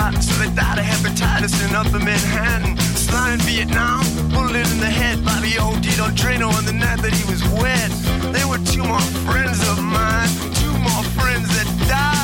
[0.00, 2.76] Gimmicks so they died of hepatitis in upper Manhattan.
[2.96, 5.24] Slime in Vietnam, bullet in the head.
[5.24, 7.90] by the old on Drano on the night that he was wet.
[8.32, 12.19] They were two more friends of mine, two more friends that died.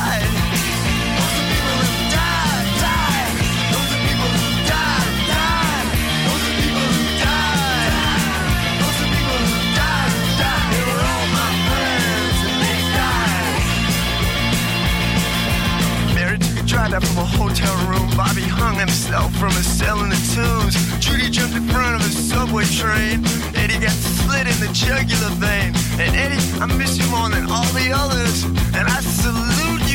[16.87, 18.07] A drive from a hotel room.
[18.15, 20.73] Bobby hung himself from a cell in the tombs.
[21.03, 23.25] Judy jumped in front of a subway train.
[23.55, 25.75] Eddie got slit in the jugular vein.
[25.99, 28.45] And Eddie, I miss you more than all the others.
[28.71, 29.86] And I salute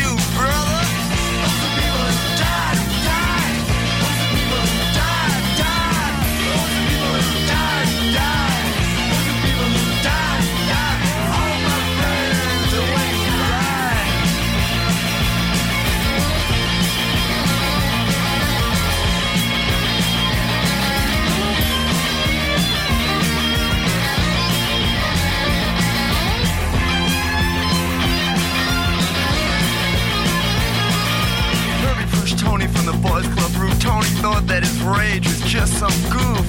[33.02, 33.78] boys club roof.
[33.80, 36.46] Tony thought that his rage was just some goof.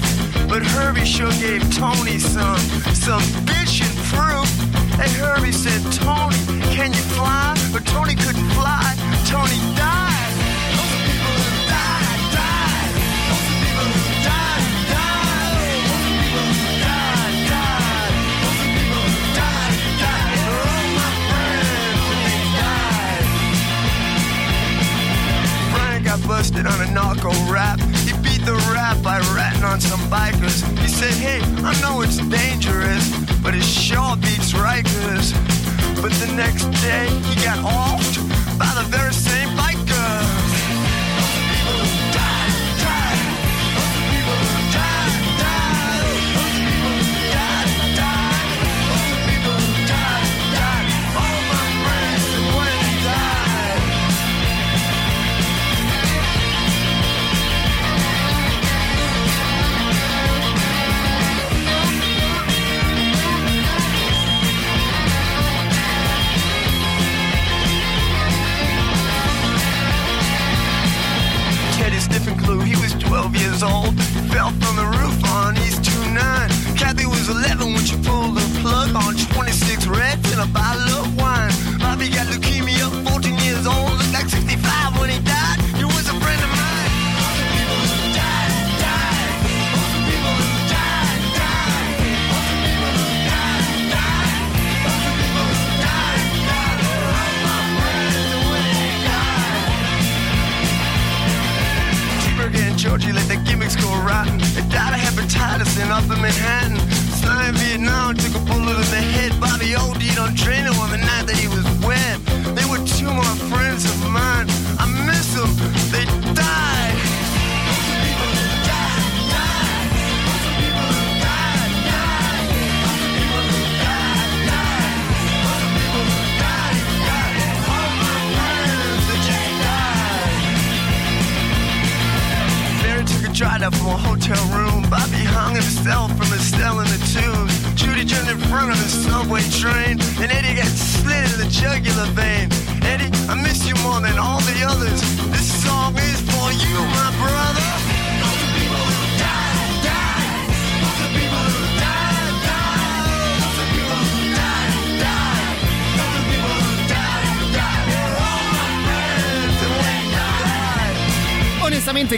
[0.48, 2.58] But Herbie sure gave Tony some,
[2.94, 4.48] some bitchin' proof.
[5.00, 6.38] And Herbie said, Tony,
[6.74, 7.54] can you fly?
[7.72, 8.94] But Tony couldn't fly.
[9.26, 10.13] Tony died.
[26.16, 27.80] Got busted on a narco rap.
[27.80, 30.62] He beat the rap by ratting on some bikers.
[30.78, 33.08] He said, hey, I know it's dangerous,
[33.42, 35.32] but it sure beats Rikers.
[36.00, 38.18] But the next day, he got offed
[38.58, 39.73] by the very same bikers.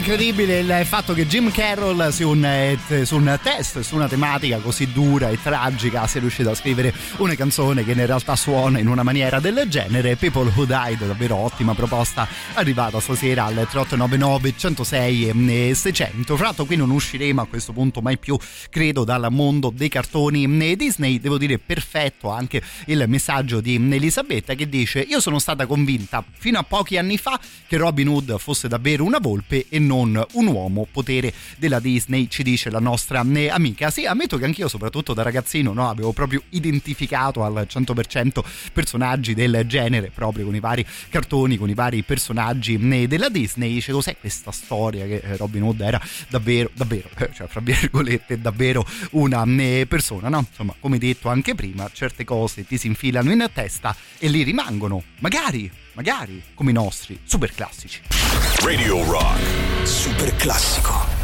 [0.07, 4.59] Incredibile il fatto che Jim Carroll su un, eh, su un test, su una tematica
[4.59, 8.87] così dura e tragica sia riuscito a scrivere una canzone che in realtà suona in
[8.87, 10.15] una maniera del genere.
[10.15, 16.37] People Who Died, davvero ottima proposta arrivata stasera al 3899 106 e 600.
[16.37, 18.37] Fra l'altro qui non usciremo a questo punto mai più,
[18.71, 21.21] credo, dal mondo dei cartoni Disney.
[21.21, 26.59] Devo dire perfetto anche il messaggio di Elisabetta che dice io sono stata convinta fino
[26.59, 30.87] a pochi anni fa che Robin Hood fosse davvero una volpe e non un uomo
[30.91, 35.73] potere della Disney ci dice la nostra amica sì ammetto che anch'io soprattutto da ragazzino
[35.73, 38.41] no, avevo proprio identificato al 100%
[38.73, 43.75] personaggi del genere proprio con i vari cartoni con i vari personaggi eh, della Disney
[43.75, 48.85] dice cos'è questa storia che eh, Robin Hood era davvero davvero cioè fra virgolette davvero
[49.13, 53.49] una eh, persona no insomma come detto anche prima certe cose ti si infilano in
[53.53, 58.03] testa e lì rimangono magari magari come i nostri super classici
[58.63, 59.87] Radio Rock.
[59.87, 61.16] Super classico.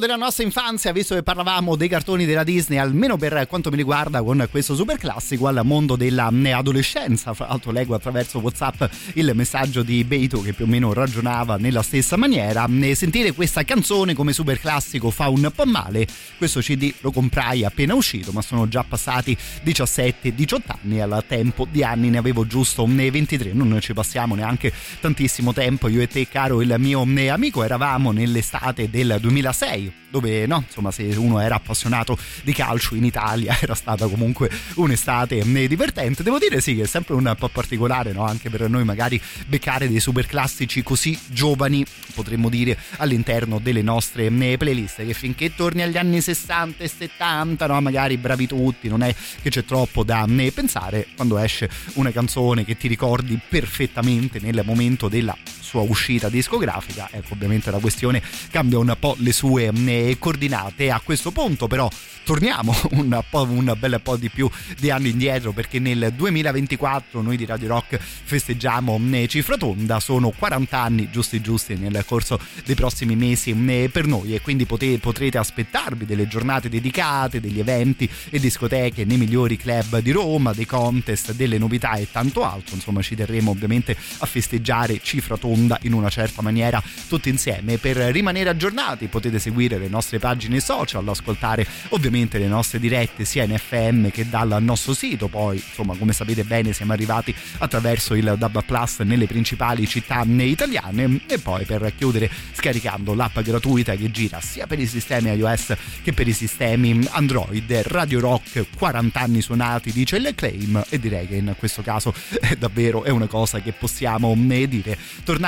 [0.00, 3.70] Dal mondo della nostra infanzia, visto che parlavamo dei cartoni della Disney, almeno per quanto
[3.70, 7.34] mi riguarda con questo super classico, al mondo della eh, adolescenza.
[7.34, 8.84] Fra l'altro leggo attraverso Whatsapp
[9.14, 12.66] il messaggio di Beito che più o meno ragionava nella stessa maniera.
[12.80, 16.06] E Sentire questa canzone come super classico fa un po' male.
[16.36, 21.00] Questo CD lo comprai appena uscito, ma sono già passati 17-18 anni.
[21.00, 25.88] Al tempo di anni ne avevo giusto eh, 23, non ci passiamo neanche tantissimo tempo.
[25.88, 30.90] Io e te, caro il mio amico, eravamo nell'estate del 2006 2006 dove no, insomma
[30.90, 36.22] se uno era appassionato di calcio in Italia era stata comunque un'estate eh, divertente.
[36.22, 38.24] Devo dire sì che è sempre un po' particolare no?
[38.24, 41.84] anche per noi magari beccare dei super classici così giovani
[42.14, 47.66] potremmo dire all'interno delle nostre eh, playlist che finché torni agli anni 60 e 70
[47.66, 47.80] no?
[47.80, 52.64] magari bravi tutti non è che c'è troppo da eh, pensare quando esce una canzone
[52.64, 55.36] che ti ricordi perfettamente nel momento della
[55.70, 58.20] sua uscita discografica ecco ovviamente la questione
[58.50, 60.90] cambia un po' le sue eh, coordinate.
[60.90, 61.88] A questo punto però
[62.24, 67.36] torniamo un, po', un bel po' di più di anni indietro perché nel 2024 noi
[67.36, 70.00] di Radio Rock festeggiamo eh, cifra tonda.
[70.00, 74.34] Sono 40 anni giusti giusti nel corso dei prossimi mesi eh, per noi.
[74.34, 80.00] E quindi pote- potrete aspettarvi delle giornate dedicate degli eventi e discoteche nei migliori club
[80.00, 82.74] di Roma dei contest delle novità e tanto altro.
[82.74, 87.78] Insomma ci terremo ovviamente a festeggiare cifra tonda in una certa maniera tutti insieme.
[87.78, 93.44] Per rimanere aggiornati potete seguire le nostre pagine social ascoltare ovviamente le nostre dirette sia
[93.44, 95.28] in FM che dal nostro sito.
[95.28, 101.20] Poi insomma come sapete bene siamo arrivati attraverso il DAB Plus nelle principali città italiane.
[101.26, 106.12] E poi per chiudere scaricando l'app gratuita che gira sia per i sistemi iOS che
[106.12, 107.82] per i sistemi Android.
[107.82, 112.56] Radio Rock 40 anni suonati dice il claim e direi che in questo caso è
[112.56, 114.34] davvero è una cosa che possiamo
[114.66, 114.98] dire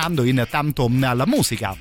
[0.03, 1.77] tornando intanto alla musica.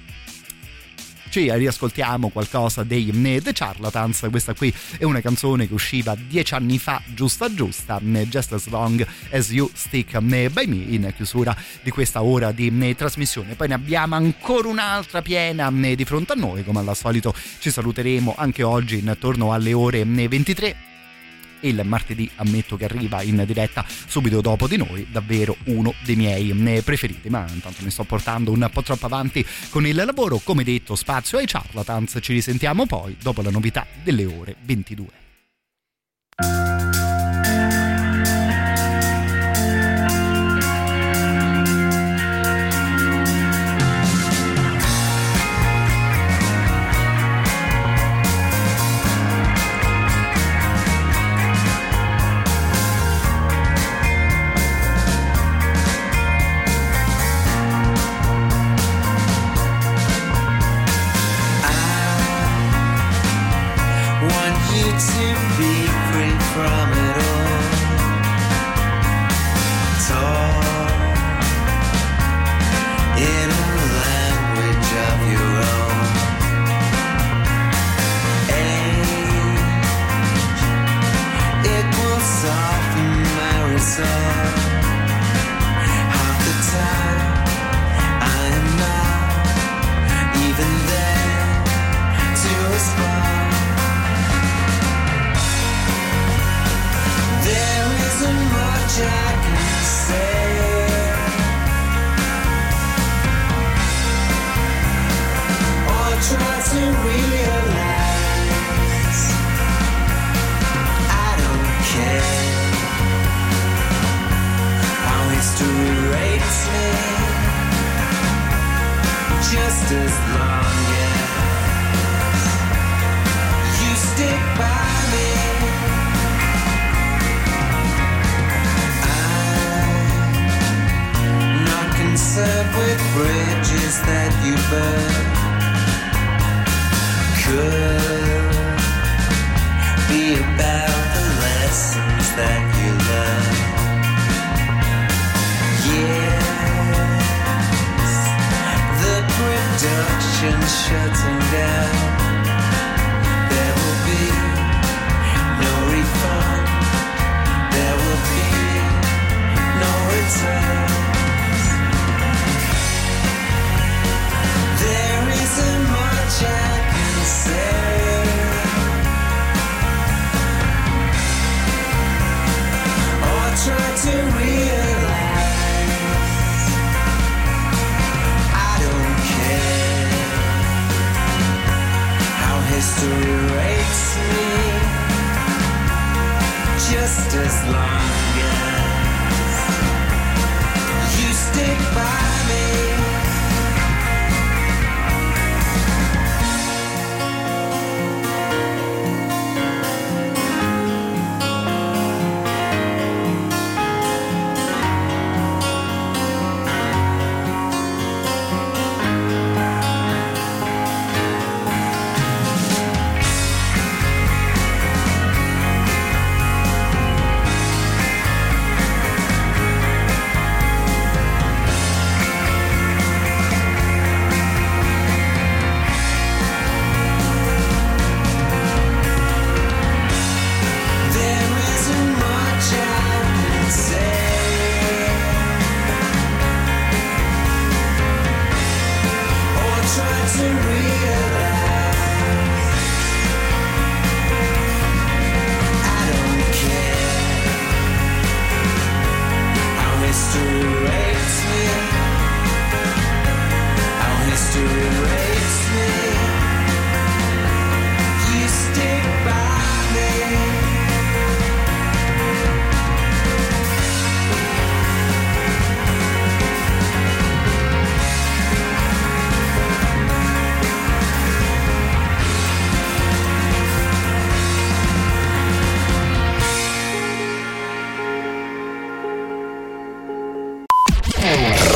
[1.30, 3.10] Ci riascoltiamo qualcosa dei
[3.42, 4.28] The Charlatans.
[4.30, 9.08] Questa qui è una canzone che usciva dieci anni fa giusta giusta Just As Long
[9.32, 13.56] As You Stick By Me in chiusura di questa ora di trasmissione.
[13.56, 16.64] Poi ne abbiamo ancora un'altra piena di fronte a noi.
[16.64, 20.91] Come al solito ci saluteremo anche oggi intorno alle ore 23 e
[21.62, 26.82] il martedì ammetto che arriva in diretta subito dopo di noi, davvero uno dei miei
[26.82, 30.96] preferiti, ma intanto mi sto portando un po' troppo avanti con il lavoro, come detto
[30.96, 36.71] spazio ai charlatans, ci risentiamo poi dopo la novità delle ore 22.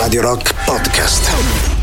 [0.05, 1.74] Radio Rock Podcast.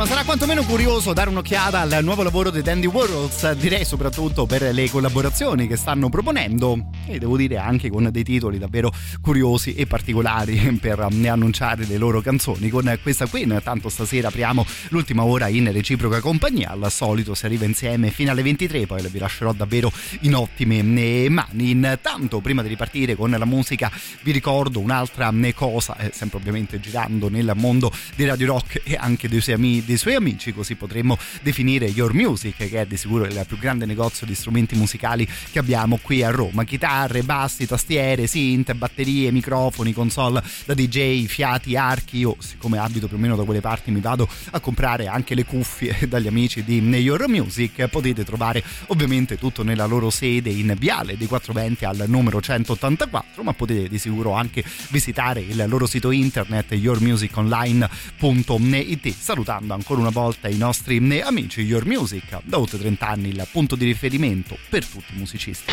[0.00, 4.62] Insomma sarà quantomeno curioso dare un'occhiata al nuovo lavoro dei Dandy Warhols, direi soprattutto per
[4.72, 9.86] le collaborazioni che stanno proponendo e devo dire anche con dei titoli davvero curiosi e
[9.86, 12.70] particolari per eh, annunciare le loro canzoni.
[12.70, 17.64] Con questa qui intanto stasera apriamo l'ultima ora in reciproca compagnia, al solito si arriva
[17.64, 21.70] insieme fino alle 23, poi vi lascerò davvero in ottime eh, mani.
[21.70, 23.90] Intanto prima di ripartire con la musica
[24.22, 28.96] vi ricordo un'altra eh, cosa, eh, sempre ovviamente girando nel mondo di Radio Rock e
[28.98, 32.96] anche dei suoi, ami- dei suoi amici, così potremmo definire Your Music, che è di
[32.96, 36.62] sicuro il più grande negozio di strumenti musicali che abbiamo qui a Roma.
[36.62, 42.18] Chitarre, bassi, tastiere, synth, batterie, microfoni, console da DJ, fiati, archi.
[42.18, 45.44] Io, siccome abito più o meno da quelle parti, mi vado a comprare anche le
[45.44, 47.88] cuffie dagli amici di Your Music.
[47.88, 53.52] Potete trovare ovviamente tutto nella loro sede in Viale dei 420 al numero 184, ma
[53.54, 60.58] potete di sicuro anche visitare il loro sito internet yourmusiconline.it salutando ancora una volta i
[60.58, 65.16] nostri amici Your Music da oltre 30 anni il punto di riferimento per tutti i
[65.16, 65.72] musicisti.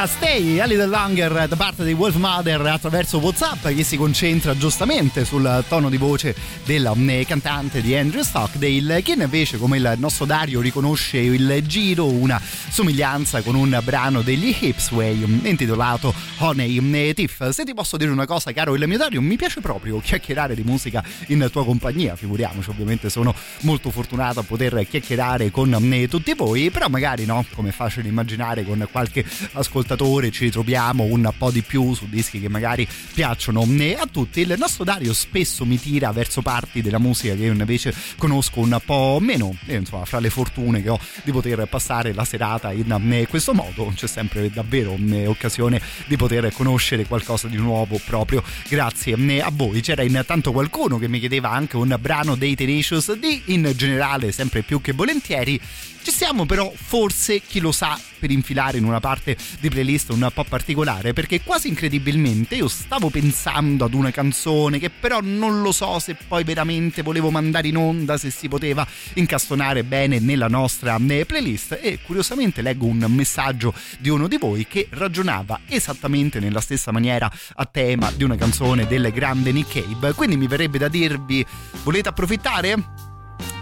[0.00, 4.56] Era Stay a Little Longer da parte di Wolf Mother attraverso Whatsapp che si concentra
[4.56, 9.94] giustamente sul tono di voce del mm, cantante di Andrew Stockdale che invece come il
[9.98, 17.10] nostro Dario riconosce il giro una somiglianza con un brano degli Hipsway intitolato Honey mm,
[17.12, 17.50] Tiff.
[17.50, 20.62] Se ti posso dire una cosa caro il mio Dario mi piace proprio chiacchierare di
[20.62, 26.32] musica in tua compagnia, figuriamoci ovviamente sono molto fortunato a poter chiacchierare con mm, tutti
[26.32, 29.88] voi, però magari no, come è facile immaginare con qualche ascoltatore
[30.30, 34.40] ci ritroviamo un po' di più su dischi che magari piacciono a tutti.
[34.40, 38.80] Il nostro Dario spesso mi tira verso parti della musica che io invece conosco un
[38.84, 43.26] po' meno, e insomma fra le fortune che ho di poter passare la serata in
[43.28, 49.16] questo modo c'è sempre davvero mm, occasione di poter conoscere qualcosa di nuovo proprio grazie
[49.16, 49.80] mm, a voi.
[49.80, 54.62] C'era intanto qualcuno che mi chiedeva anche un brano dei Tenacious D, in generale sempre
[54.62, 55.60] più che volentieri.
[56.02, 60.30] Ci stiamo però forse, chi lo sa, per infilare in una parte di playlist un
[60.34, 65.72] po' particolare, perché quasi incredibilmente io stavo pensando ad una canzone che però non lo
[65.72, 70.98] so se poi veramente volevo mandare in onda, se si poteva incastonare bene nella nostra
[71.08, 76.60] eh, playlist e curiosamente leggo un messaggio di uno di voi che ragionava esattamente nella
[76.60, 80.88] stessa maniera a tema di una canzone del grande Nick Cave, quindi mi verrebbe da
[80.88, 81.44] dirvi
[81.82, 83.08] volete approfittare?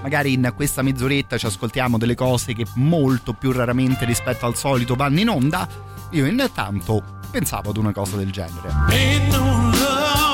[0.03, 4.95] magari in questa mezz'oretta ci ascoltiamo delle cose che molto più raramente rispetto al solito
[4.95, 5.88] vanno in onda.
[6.11, 10.28] Io intanto pensavo ad una cosa del genere.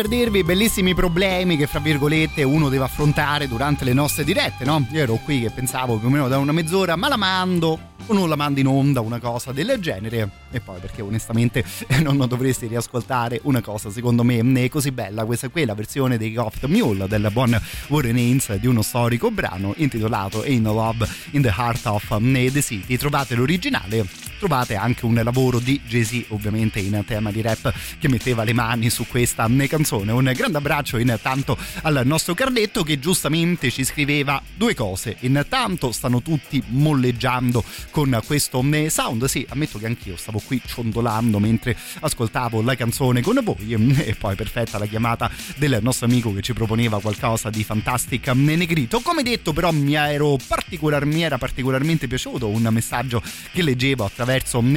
[0.00, 4.86] Per dirvi bellissimi problemi che, fra virgolette, uno deve affrontare durante le nostre dirette, no?
[4.92, 8.14] Io ero qui che pensavo più o meno da una mezz'ora, ma la mando o
[8.14, 10.30] non la mando in onda, una cosa del genere.
[10.50, 11.62] E poi perché onestamente
[12.00, 15.26] non dovresti riascoltare una cosa, secondo me, è così bella.
[15.26, 19.30] Questa qui è la versione dei Goft Mule del buon Warren Haynes di uno storico
[19.30, 22.96] brano intitolato In Love in the Heart of the City.
[22.96, 24.06] Trovate l'originale,
[24.40, 28.88] trovate anche un lavoro di Jay-Z, ovviamente in tema di rap, che metteva le mani
[28.88, 30.12] su questa canzone.
[30.12, 35.16] Un grande abbraccio intanto al nostro Carletto che giustamente ci scriveva due cose.
[35.20, 39.26] Intanto stanno tutti molleggiando con questo sound.
[39.26, 43.74] Sì, ammetto che anch'io stavo qui ciondolando mentre ascoltavo la canzone con voi.
[44.00, 49.00] E poi perfetta la chiamata del nostro amico che ci proponeva qualcosa di fantastic negrito.
[49.00, 53.22] Come detto, però, mi, ero particolar- mi era particolarmente piaciuto un messaggio
[53.52, 54.28] che leggevo attraverso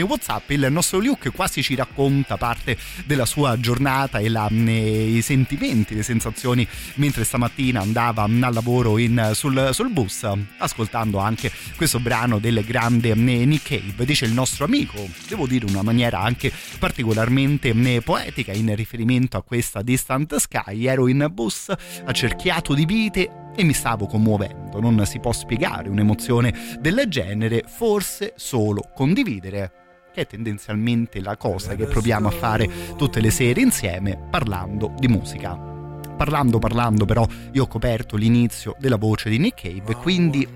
[0.02, 0.50] WhatsApp.
[0.52, 6.04] Il nostro Luke quasi ci racconta parte della sua giornata e la, i sentimenti, le
[6.04, 10.28] sensazioni mentre stamattina andava al lavoro in, sul, sul bus,
[10.58, 14.06] ascoltando anche questo brano del grande Nick Cave.
[14.06, 19.44] Dice il nostro amico, devo dire in una maniera anche particolarmente poetica in riferimento a
[19.44, 20.86] questa Distant Sky.
[20.86, 21.72] Ero in bus
[22.06, 24.80] accerchiato di vite e mi stavo commuovendo.
[24.80, 29.72] Non si può spiegare un'emozione del genere, forse solo condividere
[30.14, 35.08] che è tendenzialmente la cosa che proviamo a fare tutte le sere insieme parlando di
[35.08, 35.58] musica.
[36.16, 40.48] Parlando, parlando, però io ho coperto l'inizio della voce di Nick Cave, quindi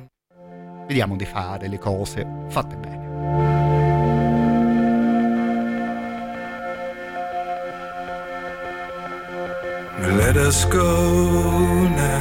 [0.85, 3.05] vediamo di fare le cose fatte bene.
[9.99, 12.16] Let us go now.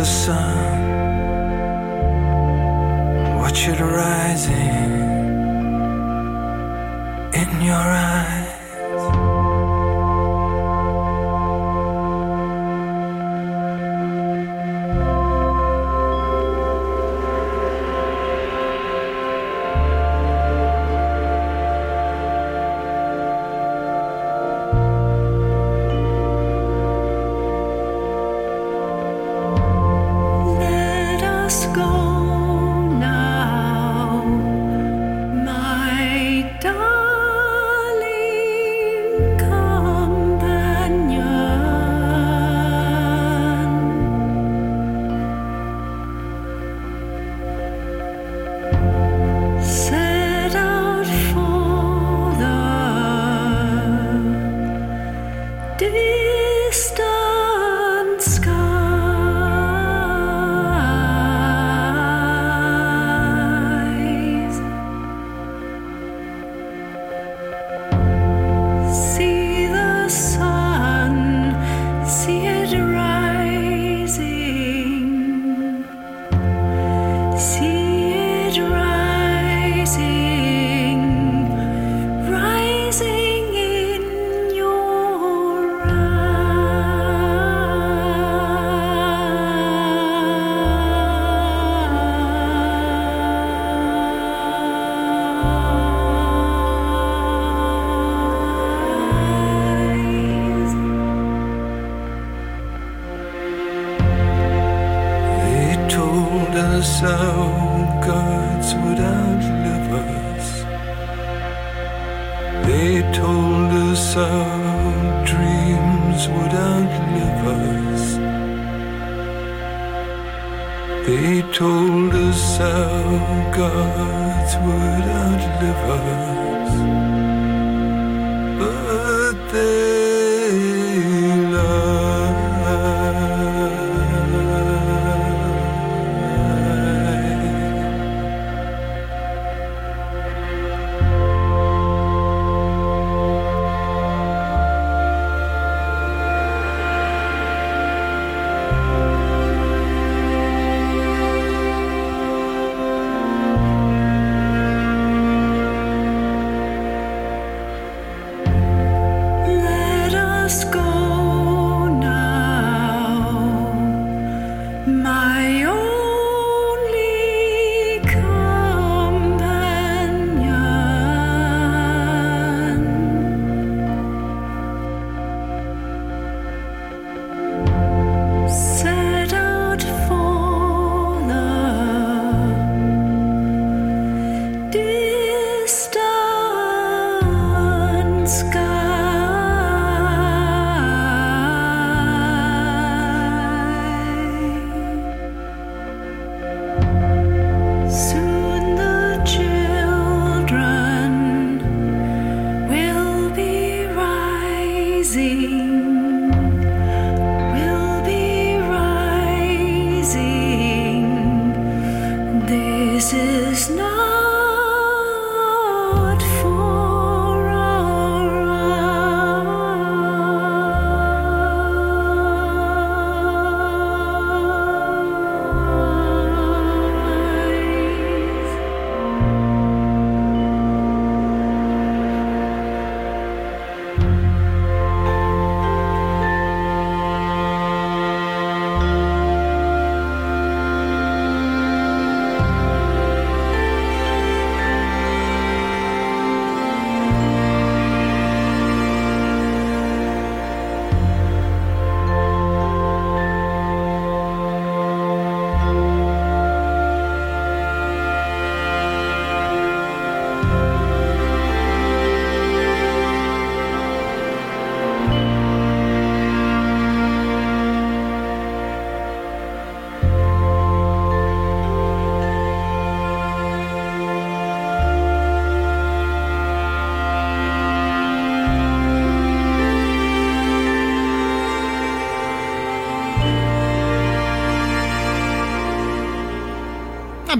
[0.00, 0.69] The sun,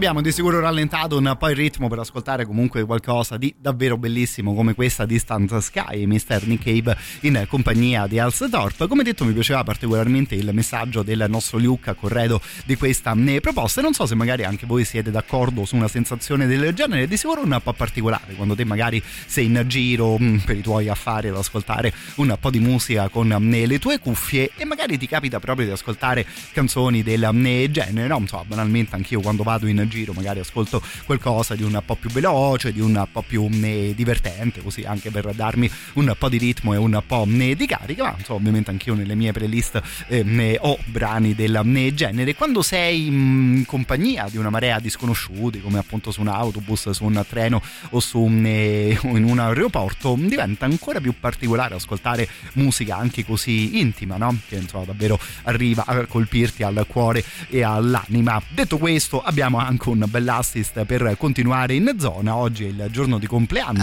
[0.01, 4.55] Abbiamo di sicuro rallentato un po' il ritmo per ascoltare comunque qualcosa di davvero bellissimo
[4.55, 6.47] come questa Distant Sky, Mr.
[6.47, 8.87] Nick Cave in compagnia di Als Thorpe.
[8.87, 13.41] Come detto mi piaceva particolarmente il messaggio del nostro Luke a corredo di questa eh,
[13.41, 17.19] proposta non so se magari anche voi siete d'accordo su una sensazione del genere, di
[17.19, 21.29] sicuro un po' particolare quando te magari sei in giro mh, per i tuoi affari
[21.29, 25.39] ad ascoltare un po' di musica con eh, le tue cuffie e magari ti capita
[25.41, 26.25] proprio di ascoltare
[26.55, 28.23] canzoni del eh, genere, no?
[28.27, 32.73] So, banalmente anch'io quando vado in giro magari ascolto qualcosa di un po' più veloce,
[32.73, 36.77] di un po' più eh, divertente, così anche per darmi un po' di ritmo e
[36.79, 41.35] un po' eh, di carica, ma insomma, ovviamente anch'io nelle mie playlist eh, ho brani
[41.35, 42.35] del genere.
[42.35, 47.05] Quando sei in compagnia di una marea di sconosciuti, come appunto su un autobus, su
[47.05, 47.61] un treno
[47.91, 54.17] o su eh, in un aeroporto, diventa ancora più particolare ascoltare musica anche così intima,
[54.17, 54.37] no?
[54.49, 58.41] Che insomma davvero arriva a colpirti al cuore e all'anima.
[58.49, 62.37] Detto questo, abbiamo anche un bell'assist per continuare in zona.
[62.37, 63.83] Oggi è il giorno di compleanno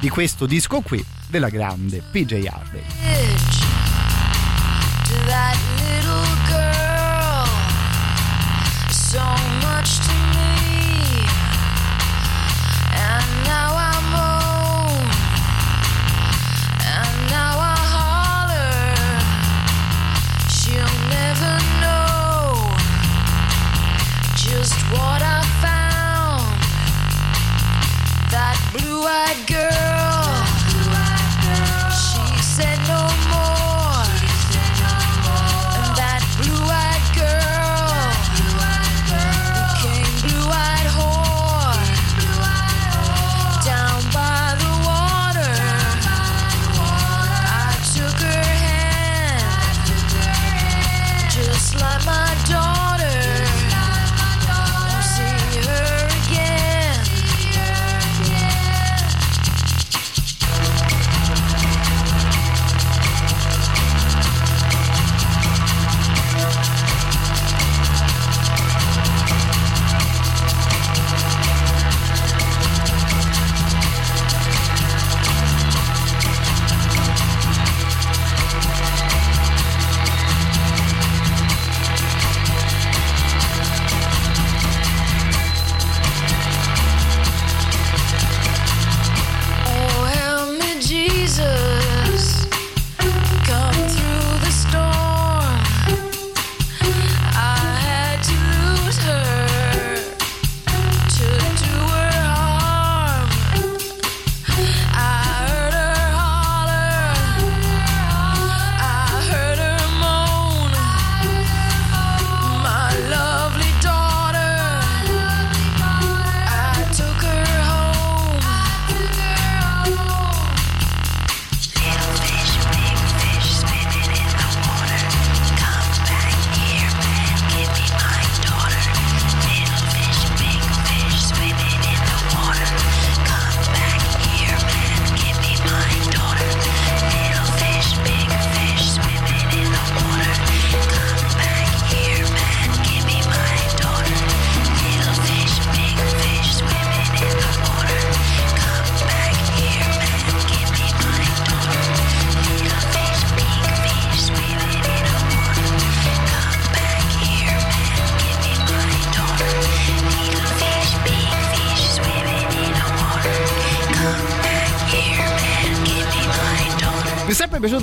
[0.00, 2.82] di questo disco qui della grande PJ Harvey.
[5.10, 6.80] to that little girl.
[24.92, 26.60] What I found.
[28.30, 29.79] That blue eyed girl.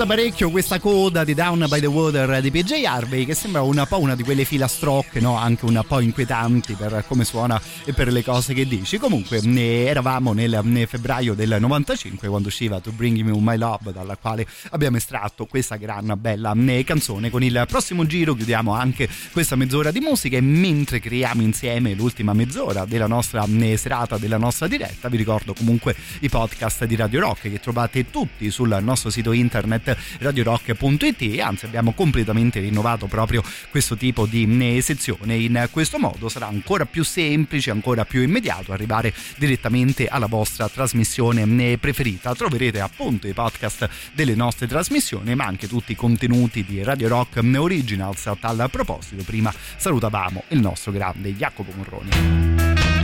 [0.08, 4.00] Parecchio questa coda di Down by the Water di PJ Harvey che sembra un po'
[4.00, 5.36] una di quelle filastrocche, no?
[5.36, 8.98] anche un po' inquietanti per come suona e per le cose che dici.
[9.00, 14.16] Comunque eravamo nel, nel febbraio del 95 quando usciva To Bring Me My Love dalla
[14.16, 16.56] quale abbiamo estratto questa gran bella
[16.86, 17.30] canzone.
[17.30, 22.32] Con il prossimo giro chiudiamo anche questa mezz'ora di musica e mentre creiamo insieme l'ultima
[22.32, 27.42] mezz'ora della nostra serata, della nostra diretta, vi ricordo comunque i podcast di Radio Rock
[27.42, 34.26] che trovate tutti sul nostro sito internet radiorock.it anzi abbiamo completamente rinnovato proprio questo tipo
[34.26, 35.36] di eh, sezione.
[35.36, 41.44] In questo modo sarà ancora più semplice ancora più immediato arrivare direttamente alla vostra trasmissione
[41.72, 42.34] eh, preferita.
[42.36, 47.42] Troverete appunto i podcast delle nostre trasmissioni ma anche tutti i contenuti di Radio Rock
[47.58, 48.26] Originals.
[48.28, 52.97] A tal proposito prima salutavamo il nostro grande Jacopo Morroni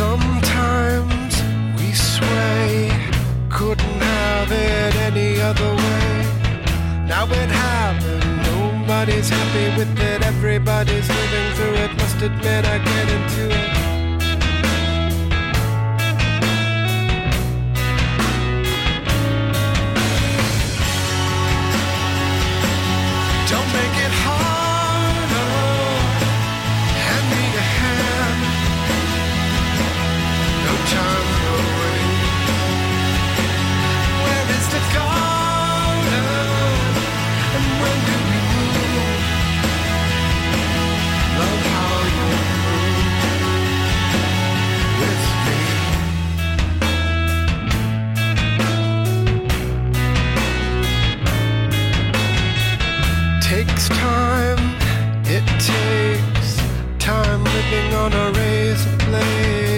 [0.00, 1.34] Sometimes
[1.76, 2.90] we sway,
[3.50, 6.24] couldn't have it any other way.
[7.06, 11.90] Now it happened, nobody's happy with it, everybody's living through it.
[11.98, 13.79] Must admit, I get into it.
[53.90, 54.58] Time,
[55.26, 56.56] it takes
[56.98, 59.69] time living on a razor blade.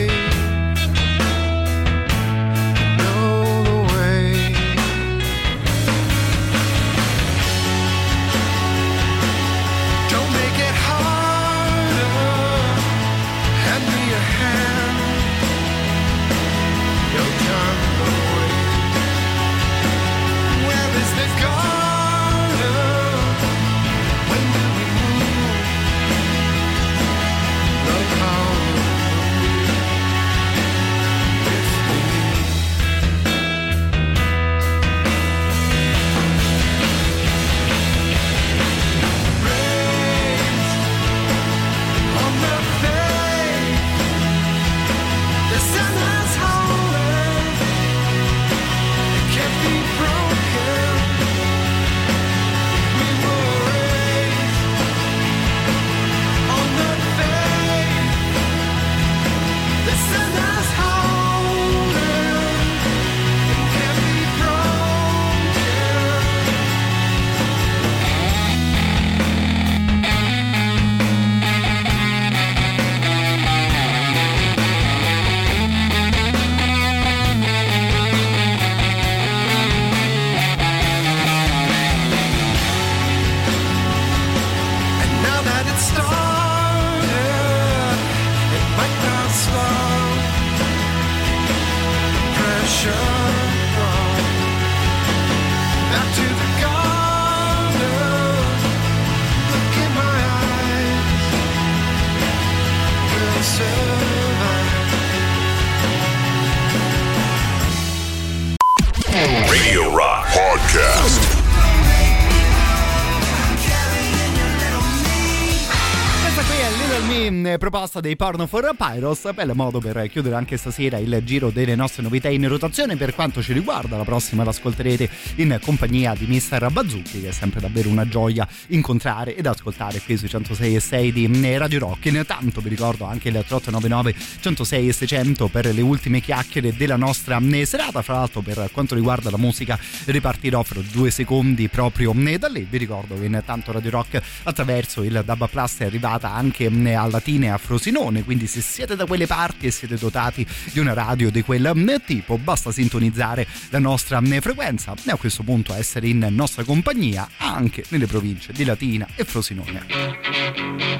[117.72, 119.32] Proposta dei Porno for Pyros.
[119.32, 122.96] Bel modo per chiudere anche stasera il giro delle nostre novità in rotazione.
[122.96, 126.70] Per quanto ci riguarda, la prossima l'ascolterete in compagnia di Mr.
[126.70, 131.12] Bazzucchi, che è sempre davvero una gioia incontrare ed ascoltare qui sui 106 e 6
[131.12, 132.04] di eh, Radio Rock.
[132.04, 137.40] Intanto vi ricordo anche il 3899 106 e 600 per le ultime chiacchiere della nostra
[137.40, 138.02] eh, serata.
[138.02, 142.66] Fra l'altro, per quanto riguarda la musica, ripartirò fra due secondi proprio eh, da lì.
[142.68, 147.46] Vi ricordo che intanto Radio Rock attraverso il DAB Plus è arrivata anche a Latine
[147.46, 151.30] e a Frosinone, quindi se siete da quelle parti e siete dotati di una radio
[151.30, 156.08] di quel mh, tipo, basta sintonizzare la nostra mh, frequenza e a questo punto essere
[156.08, 160.90] in nostra compagnia anche nelle province di Latina e Frosinone.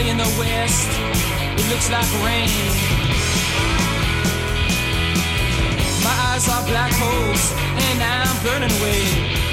[0.00, 0.88] In the west.
[1.58, 2.48] It looks like rain.
[6.02, 7.52] My eyes are black holes,
[7.90, 9.47] and I'm burning away.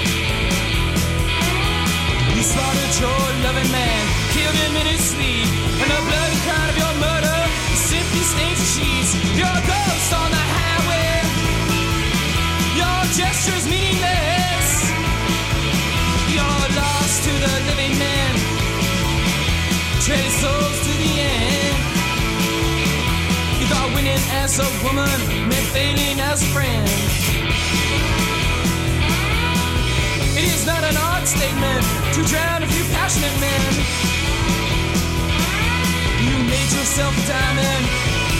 [2.46, 5.50] Slaughtered your loving man, killed him in his sleep,
[5.82, 7.40] and the bloody crown of your murder
[7.74, 9.12] simply stains the sheets.
[9.34, 11.26] You're a ghost on the highway.
[12.78, 14.70] Your gestures meaningless.
[16.30, 18.34] You're lost to the living man.
[20.06, 21.78] Trade souls to the end.
[23.58, 25.18] You thought winning as a woman
[25.50, 26.86] meant failing as a friend.
[30.46, 31.82] It is not an odd statement
[32.14, 33.62] to drown a few passionate men.
[36.22, 37.86] You made yourself a diamond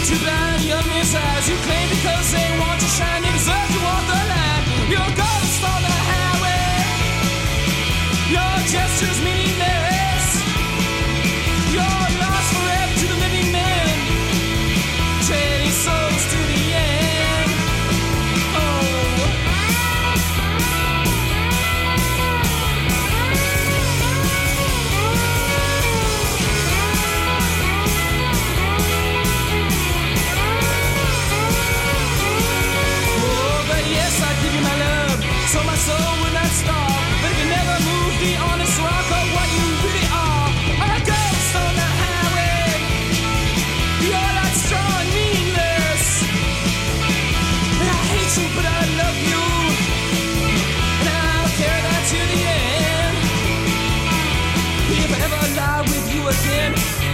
[0.06, 1.50] to blind young men's eyes.
[1.50, 4.64] You claim because they want to shine, they deserve to walk the line.
[4.94, 5.25] You're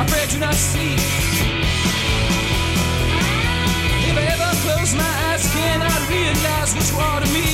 [0.07, 0.95] do not see.
[4.10, 7.48] If I ever close my eyes, can I realize what you are to me?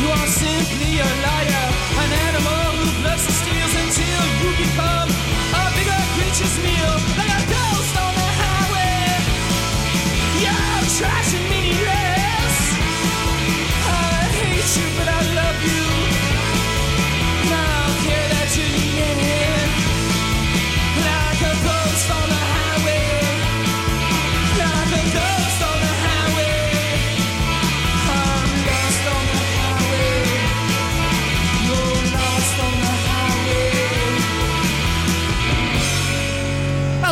[0.00, 1.66] You are simply a liar,
[2.02, 7.42] an animal who bloods and steals until you become a bigger creature's meal, like a
[7.54, 9.04] ghost on the highway.
[10.42, 10.80] You're.
[13.92, 15.19] I hate you, but I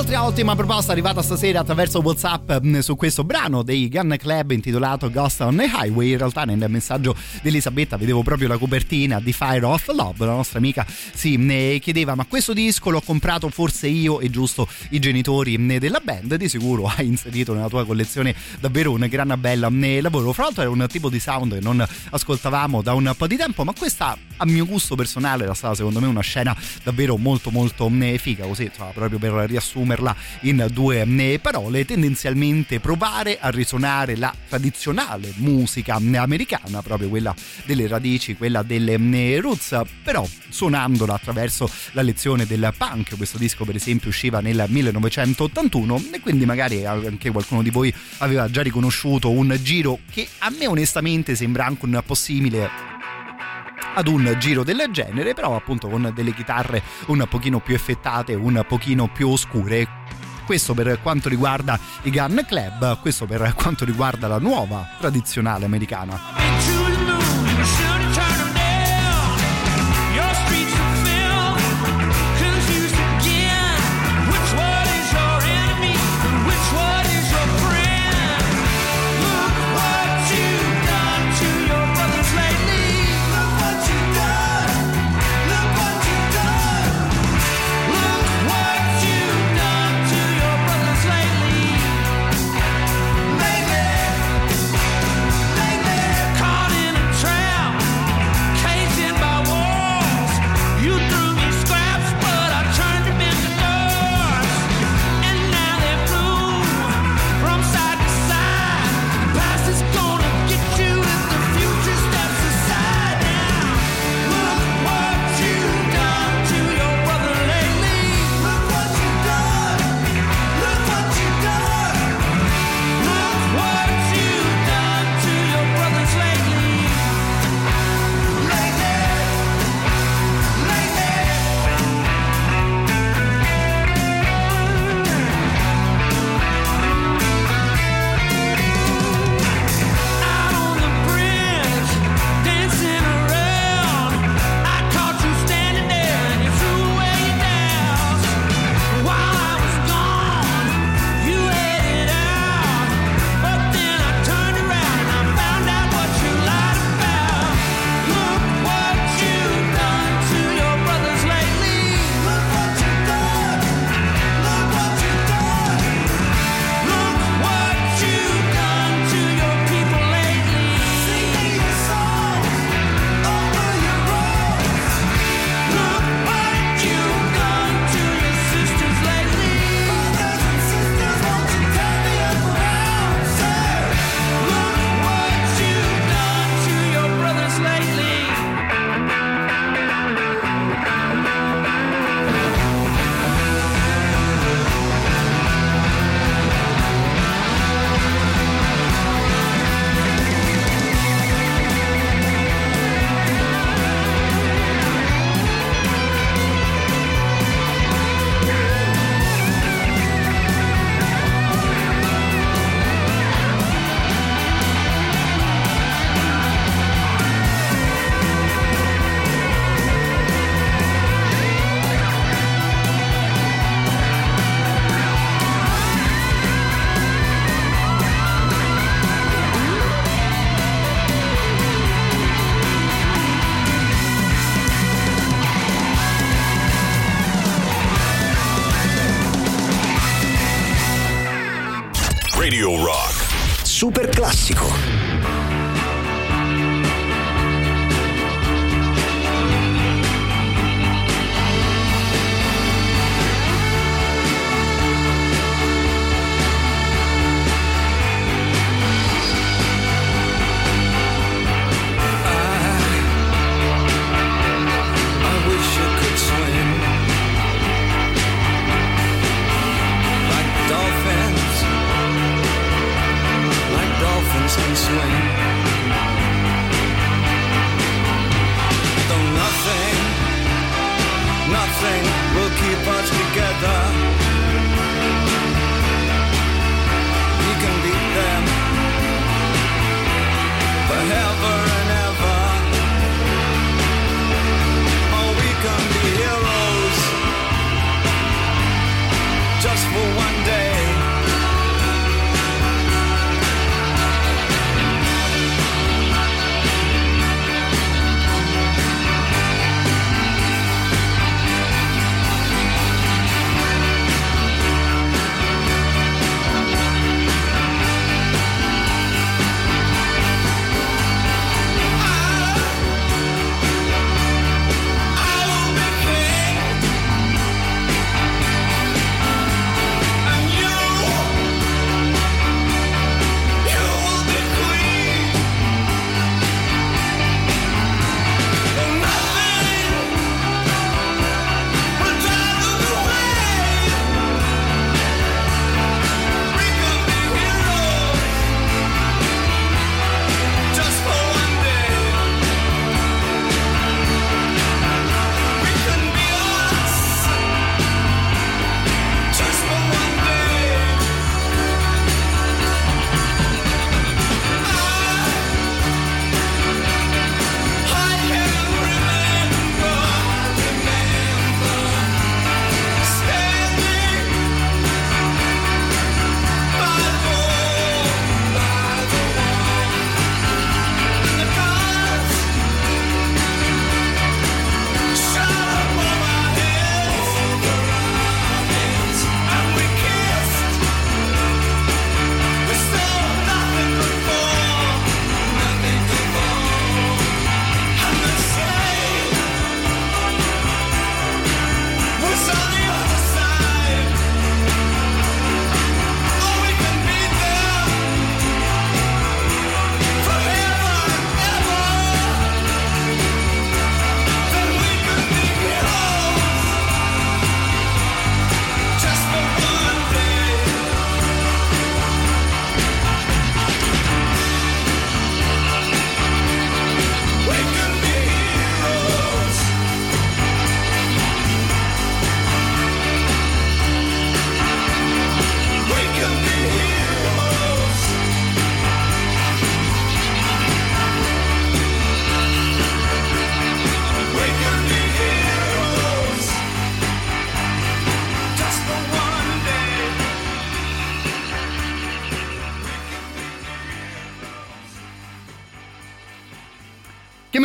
[0.08, 5.10] Altra ottima proposta arrivata stasera attraverso WhatsApp mh, su questo brano dei Gun Club intitolato
[5.10, 6.12] Ghost on the Highway.
[6.12, 10.24] In realtà nel messaggio di Elisabetta vedevo proprio la copertina di Fire of Love.
[10.24, 14.66] La nostra amica si ne chiedeva: Ma questo disco l'ho comprato forse io e giusto
[14.90, 16.36] i genitori mh, della band?
[16.36, 20.32] Di sicuro hai inserito nella tua collezione davvero un gran bel mh, lavoro.
[20.32, 23.62] Fra l'altro, era un tipo di sound che non ascoltavamo da un po' di tempo,
[23.62, 27.90] ma questa a mio gusto personale era stata secondo me una scena davvero molto molto
[27.90, 28.46] mh, figa.
[28.46, 29.50] Così, insomma, proprio per
[29.98, 37.08] riassumerla in due mh, parole, tendenzialmente provare a risuonare la tradizionale musica mh, americana, proprio
[37.08, 37.34] quella
[37.64, 43.16] delle radici, quella delle mh, roots, però suonandola attraverso la lezione del punk.
[43.16, 48.48] Questo disco, per esempio, usciva nel 1981 e quindi magari anche qualcuno di voi aveva
[48.50, 52.97] già riconosciuto un giro che a me onestamente sembra anche un po' simile
[53.94, 58.64] ad un giro del genere, però appunto con delle chitarre un pochino più effettate, un
[58.66, 59.86] pochino più oscure.
[60.44, 66.77] Questo per quanto riguarda i Gun Club, questo per quanto riguarda la nuova tradizionale americana.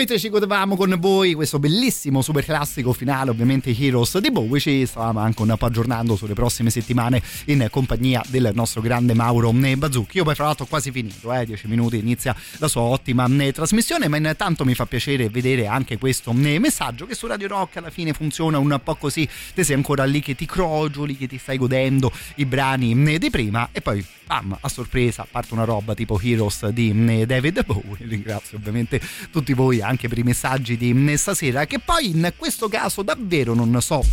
[0.03, 4.85] Mentre ci godevamo con voi questo bellissimo super classico finale, ovviamente Heroes di Bowie, ci
[4.85, 10.17] stavamo anche un po' aggiornando sulle prossime settimane in compagnia del nostro grande Mauro Bazzucchi.
[10.17, 13.53] Io poi fra l'altro ho quasi finito, eh, 10 minuti inizia la sua ottima eh,
[13.53, 17.77] trasmissione, ma intanto mi fa piacere vedere anche questo eh, messaggio che su Radio Rock
[17.77, 21.37] alla fine funziona un po' così, te sei ancora lì che ti crogioli, che ti
[21.37, 25.93] stai godendo i brani eh, di prima e poi bam, a sorpresa parte una roba
[25.93, 27.97] tipo Heroes di eh, David Bowie.
[27.99, 28.99] Ringrazio ovviamente
[29.31, 33.81] tutti voi anche per i messaggi di stasera che poi in questo caso davvero non
[33.81, 34.03] so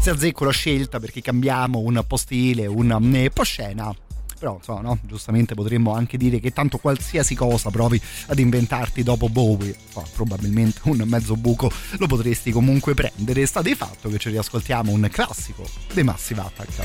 [0.00, 3.94] se azzecco la scelta perché cambiamo un po' stile, un eh, po' scena
[4.38, 4.98] però insomma no?
[5.02, 10.80] giustamente potremmo anche dire che tanto qualsiasi cosa provi ad inventarti dopo Bowie insomma, probabilmente
[10.84, 15.66] un mezzo buco lo potresti comunque prendere sta di fatto che ci riascoltiamo un classico
[15.94, 16.82] dei Massive Attack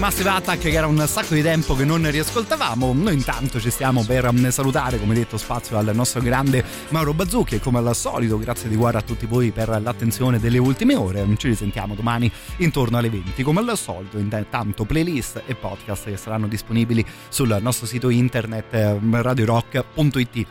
[0.00, 2.94] Massive Attack che era un sacco di tempo che non riascoltavamo.
[2.94, 7.56] Noi intanto ci stiamo per mm, salutare, come detto, spazio al nostro grande Mauro Bazzucchi
[7.56, 11.26] e come al solito grazie di cuore a tutti voi per l'attenzione delle ultime ore.
[11.36, 14.16] Ci risentiamo domani intorno alle 20 come al solito.
[14.16, 20.46] Intanto playlist e podcast che saranno disponibili sul nostro sito internet eh, radiorock.it.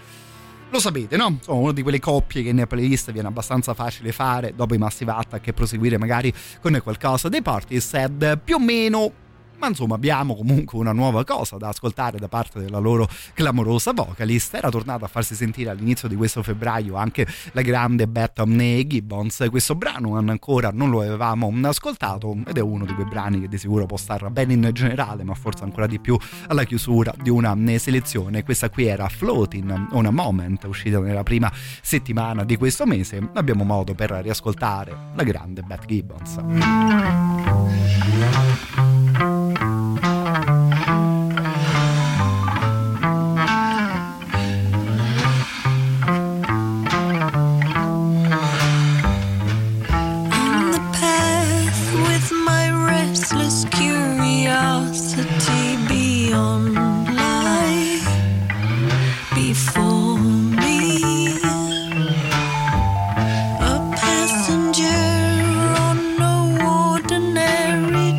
[0.70, 1.40] Lo sapete, no?
[1.42, 5.12] Sono una di quelle coppie che nelle playlist viene abbastanza facile fare dopo i Massive
[5.12, 6.32] Attack e proseguire magari
[6.62, 9.12] con qualcosa dei Portishead più o meno
[9.60, 14.54] ma insomma abbiamo comunque una nuova cosa da ascoltare da parte della loro clamorosa vocalist.
[14.54, 18.42] Era tornata a farsi sentire all'inizio di questo febbraio anche la grande Beth
[18.88, 23.48] Gibbons questo brano ancora non lo avevamo ascoltato ed è uno di quei brani che
[23.48, 26.18] di sicuro può stare bene in generale ma forse ancora di più
[26.48, 28.44] alla chiusura di una selezione.
[28.44, 33.30] Questa qui era Floating on a Moment uscita nella prima settimana di questo mese.
[33.34, 36.38] Abbiamo modo per riascoltare la grande Beth Gibbons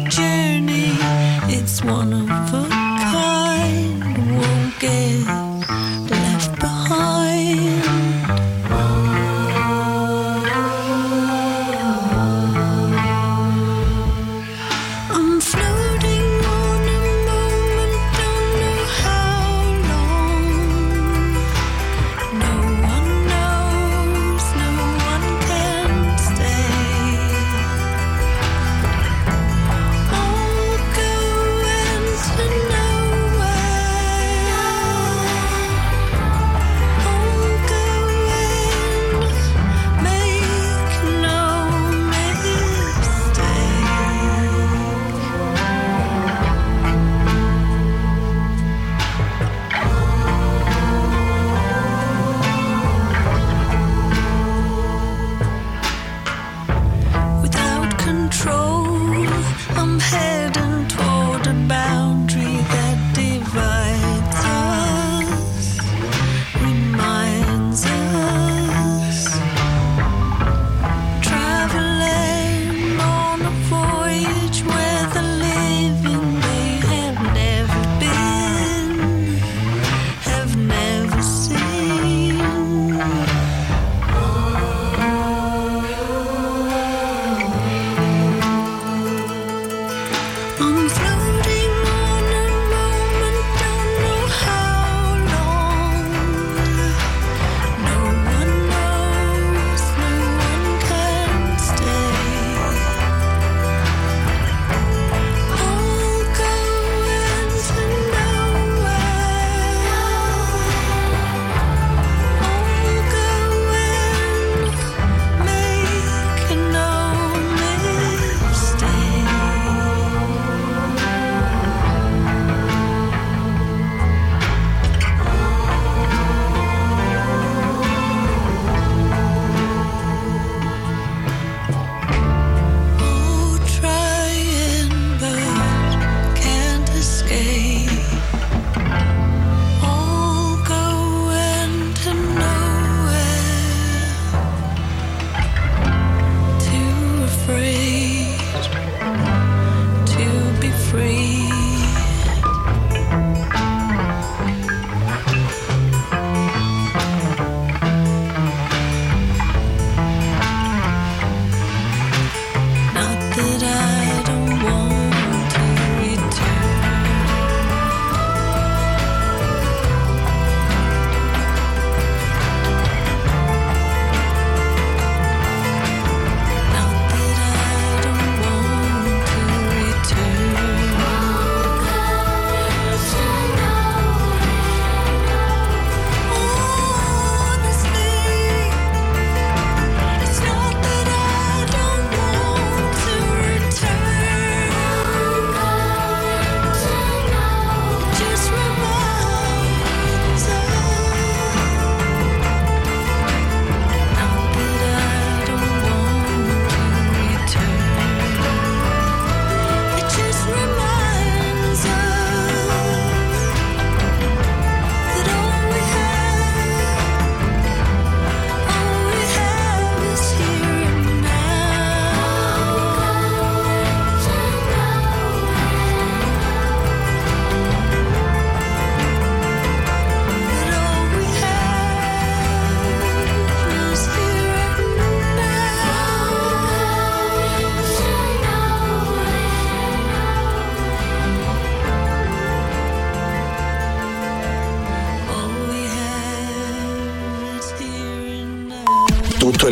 [0.09, 0.93] journey.
[1.49, 2.80] It's one of a